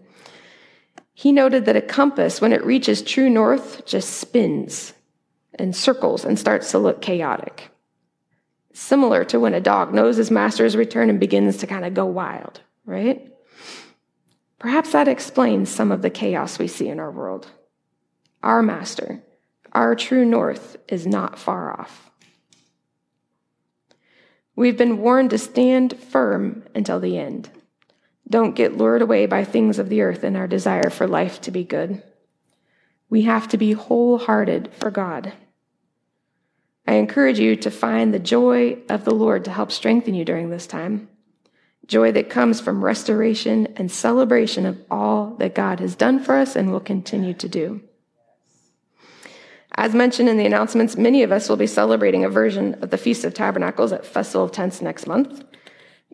He 1.13 1.31
noted 1.31 1.65
that 1.65 1.77
a 1.77 1.81
compass, 1.81 2.41
when 2.41 2.51
it 2.51 2.65
reaches 2.65 3.01
true 3.01 3.29
north, 3.29 3.85
just 3.85 4.17
spins 4.17 4.93
and 5.55 5.75
circles 5.75 6.25
and 6.25 6.37
starts 6.37 6.71
to 6.71 6.79
look 6.79 7.01
chaotic. 7.01 7.71
Similar 8.73 9.25
to 9.25 9.39
when 9.39 9.53
a 9.53 9.59
dog 9.59 9.93
knows 9.93 10.17
his 10.17 10.31
master's 10.31 10.75
return 10.75 11.09
and 11.09 11.19
begins 11.19 11.57
to 11.57 11.67
kind 11.67 11.85
of 11.85 11.93
go 11.93 12.05
wild, 12.05 12.61
right? 12.85 13.31
Perhaps 14.59 14.91
that 14.91 15.07
explains 15.07 15.69
some 15.69 15.91
of 15.91 16.01
the 16.01 16.09
chaos 16.09 16.59
we 16.59 16.67
see 16.67 16.87
in 16.87 16.99
our 16.99 17.11
world. 17.11 17.47
Our 18.43 18.61
master, 18.61 19.23
our 19.73 19.95
true 19.95 20.23
north, 20.23 20.77
is 20.87 21.05
not 21.05 21.37
far 21.37 21.79
off. 21.79 22.11
We've 24.55 24.77
been 24.77 24.99
warned 24.99 25.31
to 25.31 25.37
stand 25.37 25.97
firm 25.97 26.63
until 26.75 26.99
the 26.99 27.17
end. 27.17 27.49
Don't 28.29 28.55
get 28.55 28.77
lured 28.77 29.01
away 29.01 29.25
by 29.25 29.43
things 29.43 29.79
of 29.79 29.89
the 29.89 30.01
earth 30.01 30.23
and 30.23 30.37
our 30.37 30.47
desire 30.47 30.89
for 30.89 31.07
life 31.07 31.41
to 31.41 31.51
be 31.51 31.63
good. 31.63 32.01
We 33.11 33.23
have 33.23 33.49
to 33.49 33.57
be 33.57 33.73
wholehearted 33.73 34.73
for 34.73 34.89
God. 34.89 35.33
I 36.87 36.93
encourage 36.93 37.39
you 37.39 37.57
to 37.57 37.69
find 37.69 38.13
the 38.13 38.19
joy 38.19 38.79
of 38.89 39.03
the 39.03 39.13
Lord 39.13 39.43
to 39.45 39.51
help 39.51 39.71
strengthen 39.71 40.15
you 40.15 40.23
during 40.23 40.49
this 40.49 40.65
time. 40.65 41.09
Joy 41.85 42.13
that 42.13 42.29
comes 42.29 42.61
from 42.61 42.83
restoration 42.83 43.67
and 43.75 43.91
celebration 43.91 44.65
of 44.65 44.79
all 44.89 45.35
that 45.39 45.53
God 45.53 45.81
has 45.81 45.93
done 45.93 46.23
for 46.23 46.35
us 46.37 46.55
and 46.55 46.71
will 46.71 46.79
continue 46.79 47.33
to 47.33 47.49
do. 47.49 47.81
As 49.75 49.93
mentioned 49.93 50.29
in 50.29 50.37
the 50.37 50.45
announcements, 50.45 50.95
many 50.95 51.21
of 51.23 51.33
us 51.33 51.49
will 51.49 51.57
be 51.57 51.67
celebrating 51.67 52.23
a 52.23 52.29
version 52.29 52.75
of 52.75 52.91
the 52.91 52.97
Feast 52.97 53.25
of 53.25 53.33
Tabernacles 53.33 53.91
at 53.91 54.05
Festival 54.05 54.45
of 54.45 54.53
Tents 54.53 54.81
next 54.81 55.05
month. 55.05 55.43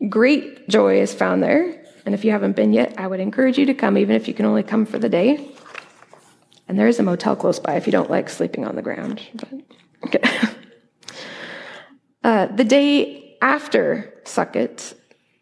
Great 0.10 0.67
joy 0.67 0.99
is 0.99 1.13
found 1.13 1.43
there, 1.43 1.83
and 2.07 2.15
if 2.15 2.25
you 2.25 2.31
haven't 2.31 2.55
been 2.55 2.73
yet, 2.73 2.95
I 2.97 3.05
would 3.05 3.19
encourage 3.19 3.60
you 3.60 3.67
to 3.67 3.75
come, 3.75 3.99
even 3.99 4.15
if 4.15 4.27
you 4.27 4.33
can 4.33 4.45
only 4.45 4.63
come 4.63 4.88
for 4.88 4.97
the 4.97 5.10
day. 5.10 5.57
And 6.67 6.77
there 6.77 6.88
is 6.88 6.99
a 6.99 7.03
motel 7.03 7.36
close 7.36 7.60
by 7.60 7.75
if 7.75 7.86
you 7.86 7.91
don't 7.91 8.10
like 8.10 8.30
sleeping 8.30 8.65
on 8.65 8.75
the 8.75 8.82
ground. 8.82 9.21
But, 9.36 9.49
okay. 10.06 10.21
uh, 12.23 12.47
the 12.47 12.63
day 12.63 13.38
after 13.41 14.13
Sukkot, 14.25 14.95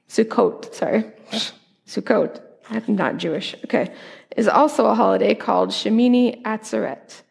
Sukkot, 0.07 0.73
sorry, 0.73 1.05
Sukkot, 1.88 2.41
I'm 2.69 2.95
not 2.95 3.17
Jewish, 3.17 3.55
okay, 3.65 3.93
is 4.35 4.47
also 4.47 4.85
a 4.85 4.95
holiday 4.95 5.33
called 5.33 5.69
Shemini 5.69 6.41
Atzeret. 6.43 7.21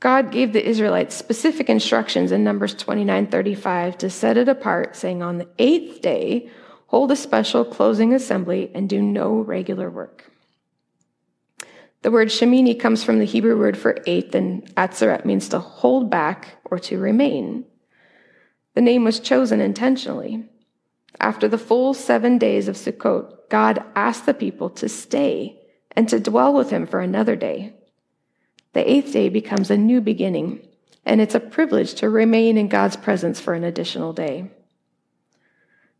God 0.00 0.30
gave 0.30 0.52
the 0.52 0.64
Israelites 0.64 1.16
specific 1.16 1.68
instructions 1.68 2.30
in 2.30 2.44
Numbers 2.44 2.74
29:35 2.74 3.98
to 3.98 4.10
set 4.10 4.36
it 4.36 4.48
apart, 4.48 4.94
saying, 4.94 5.22
On 5.22 5.38
the 5.38 5.48
eighth 5.58 6.02
day, 6.02 6.50
hold 6.86 7.10
a 7.10 7.16
special 7.16 7.64
closing 7.64 8.14
assembly, 8.14 8.70
and 8.74 8.88
do 8.88 9.02
no 9.02 9.40
regular 9.40 9.90
work. 9.90 10.30
The 12.02 12.10
word 12.10 12.28
Shemini 12.28 12.78
comes 12.78 13.02
from 13.02 13.18
the 13.18 13.24
Hebrew 13.24 13.58
word 13.58 13.76
for 13.76 13.98
eighth, 14.06 14.34
and 14.34 14.64
Atzeret 14.76 15.24
means 15.24 15.48
to 15.48 15.58
hold 15.58 16.10
back 16.10 16.56
or 16.64 16.78
to 16.80 16.98
remain. 16.98 17.64
The 18.74 18.80
name 18.80 19.04
was 19.04 19.18
chosen 19.18 19.60
intentionally. 19.60 20.48
After 21.20 21.48
the 21.48 21.58
full 21.58 21.94
seven 21.94 22.38
days 22.38 22.68
of 22.68 22.76
Sukkot, 22.76 23.48
God 23.48 23.82
asked 23.96 24.26
the 24.26 24.34
people 24.34 24.70
to 24.70 24.88
stay 24.88 25.60
and 25.92 26.08
to 26.08 26.20
dwell 26.20 26.54
with 26.54 26.70
him 26.70 26.86
for 26.86 27.00
another 27.00 27.34
day. 27.34 27.74
The 28.74 28.88
eighth 28.88 29.12
day 29.12 29.28
becomes 29.28 29.70
a 29.70 29.76
new 29.76 30.00
beginning, 30.00 30.60
and 31.04 31.20
it's 31.20 31.34
a 31.34 31.40
privilege 31.40 31.94
to 31.94 32.08
remain 32.08 32.56
in 32.56 32.68
God's 32.68 32.96
presence 32.96 33.40
for 33.40 33.54
an 33.54 33.64
additional 33.64 34.12
day. 34.12 34.50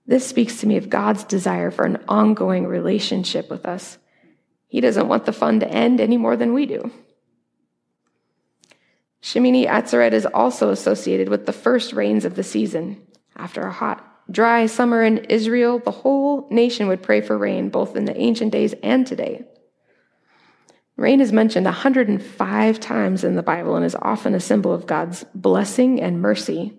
This 0.07 0.27
speaks 0.27 0.61
to 0.61 0.67
me 0.67 0.77
of 0.77 0.89
God's 0.89 1.25
desire 1.25 1.73
for 1.73 1.85
an 1.85 2.05
ongoing 2.07 2.67
relationship 2.67 3.51
with 3.51 3.67
us. 3.67 3.99
He 4.69 4.81
doesn't 4.81 5.09
want 5.09 5.25
the 5.25 5.33
fun 5.33 5.61
to 5.61 5.69
end 5.69 6.01
any 6.01 6.17
more 6.17 6.37
than 6.37 6.53
we 6.53 6.67
do. 6.67 6.93
Shemini 9.23 9.67
Atzeret 9.67 10.13
is 10.13 10.27
also 10.27 10.71
associated 10.71 11.29
with 11.29 11.47
the 11.47 11.53
first 11.53 11.93
rains 11.93 12.25
of 12.25 12.37
the 12.37 12.45
season. 12.45 13.03
After 13.37 13.63
a 13.63 13.73
hot, 13.73 14.05
dry 14.31 14.67
summer 14.67 15.03
in 15.03 15.19
Israel, 15.25 15.81
the 15.81 15.91
whole 15.91 16.49
nation 16.51 16.87
would 16.89 17.03
pray 17.03 17.21
for 17.21 17.37
rain, 17.37 17.71
both 17.71 17.97
in 17.97 18.05
the 18.05 18.17
ancient 18.17 18.53
days 18.53 18.75
and 18.83 19.07
today. 19.07 19.45
Rain 20.97 21.21
is 21.21 21.33
mentioned 21.33 21.65
105 21.65 22.81
times 22.81 23.25
in 23.25 23.37
the 23.37 23.43
Bible 23.43 23.77
and 23.77 23.85
is 23.85 23.97
often 24.03 24.35
a 24.35 24.41
symbol 24.41 24.73
of 24.73 24.87
God's 24.87 25.25
blessing 25.35 26.01
and 26.01 26.21
mercy. 26.21 26.77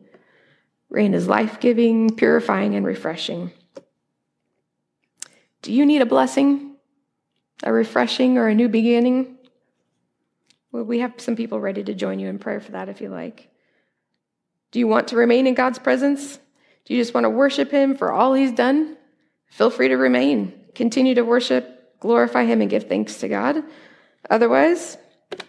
Rain 0.89 1.13
is 1.13 1.27
life 1.27 1.59
giving, 1.59 2.15
purifying, 2.15 2.75
and 2.75 2.85
refreshing. 2.85 3.51
Do 5.61 5.71
you 5.73 5.85
need 5.85 6.01
a 6.01 6.05
blessing, 6.05 6.68
a 7.63 7.71
refreshing, 7.71 8.37
or 8.37 8.47
a 8.47 8.55
new 8.55 8.69
beginning? 8.69 9.37
Well, 10.71 10.83
we 10.83 10.99
have 10.99 11.13
some 11.17 11.35
people 11.35 11.59
ready 11.59 11.83
to 11.83 11.93
join 11.93 12.19
you 12.19 12.27
in 12.27 12.39
prayer 12.39 12.59
for 12.59 12.71
that 12.73 12.89
if 12.89 13.01
you 13.01 13.09
like. 13.09 13.49
Do 14.71 14.79
you 14.79 14.87
want 14.87 15.07
to 15.09 15.15
remain 15.15 15.47
in 15.47 15.55
God's 15.55 15.79
presence? 15.79 16.37
Do 16.85 16.93
you 16.93 17.01
just 17.01 17.13
want 17.13 17.25
to 17.25 17.29
worship 17.29 17.71
Him 17.71 17.95
for 17.95 18.11
all 18.11 18.33
He's 18.33 18.51
done? 18.51 18.97
Feel 19.47 19.71
free 19.71 19.87
to 19.87 19.95
remain. 19.95 20.53
Continue 20.75 21.15
to 21.15 21.23
worship, 21.23 21.99
glorify 21.99 22.45
Him, 22.45 22.61
and 22.61 22.69
give 22.69 22.87
thanks 22.87 23.19
to 23.19 23.27
God. 23.27 23.63
Otherwise, 24.29 24.97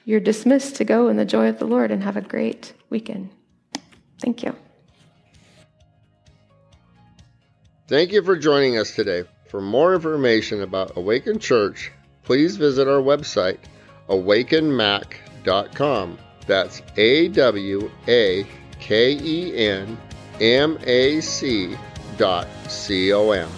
you're 0.04 0.20
dismissed 0.20 0.76
to 0.76 0.84
go 0.84 1.08
in 1.08 1.16
the 1.16 1.24
joy 1.24 1.48
of 1.48 1.58
the 1.58 1.66
Lord 1.66 1.90
and 1.90 2.02
have 2.02 2.16
a 2.16 2.22
great 2.22 2.72
weekend. 2.88 3.30
Thank 4.20 4.42
you. 4.42 4.54
Thank 7.88 8.12
you 8.12 8.22
for 8.22 8.36
joining 8.36 8.78
us 8.78 8.94
today. 8.94 9.24
For 9.48 9.60
more 9.60 9.94
information 9.94 10.62
about 10.62 10.96
Awakened 10.96 11.40
Church, 11.40 11.90
please 12.30 12.56
visit 12.56 12.86
our 12.86 13.02
website, 13.02 13.58
awakenmac.com. 14.08 16.18
That's 16.46 16.80
A 16.96 17.26
W 17.26 17.90
A 18.06 18.46
K 18.78 19.18
E 19.20 19.56
N 19.56 19.98
M 20.40 20.78
A 20.84 21.20
C 21.22 21.76
dot 22.18 22.46
C 22.68 23.12
O 23.12 23.32
M. 23.32 23.50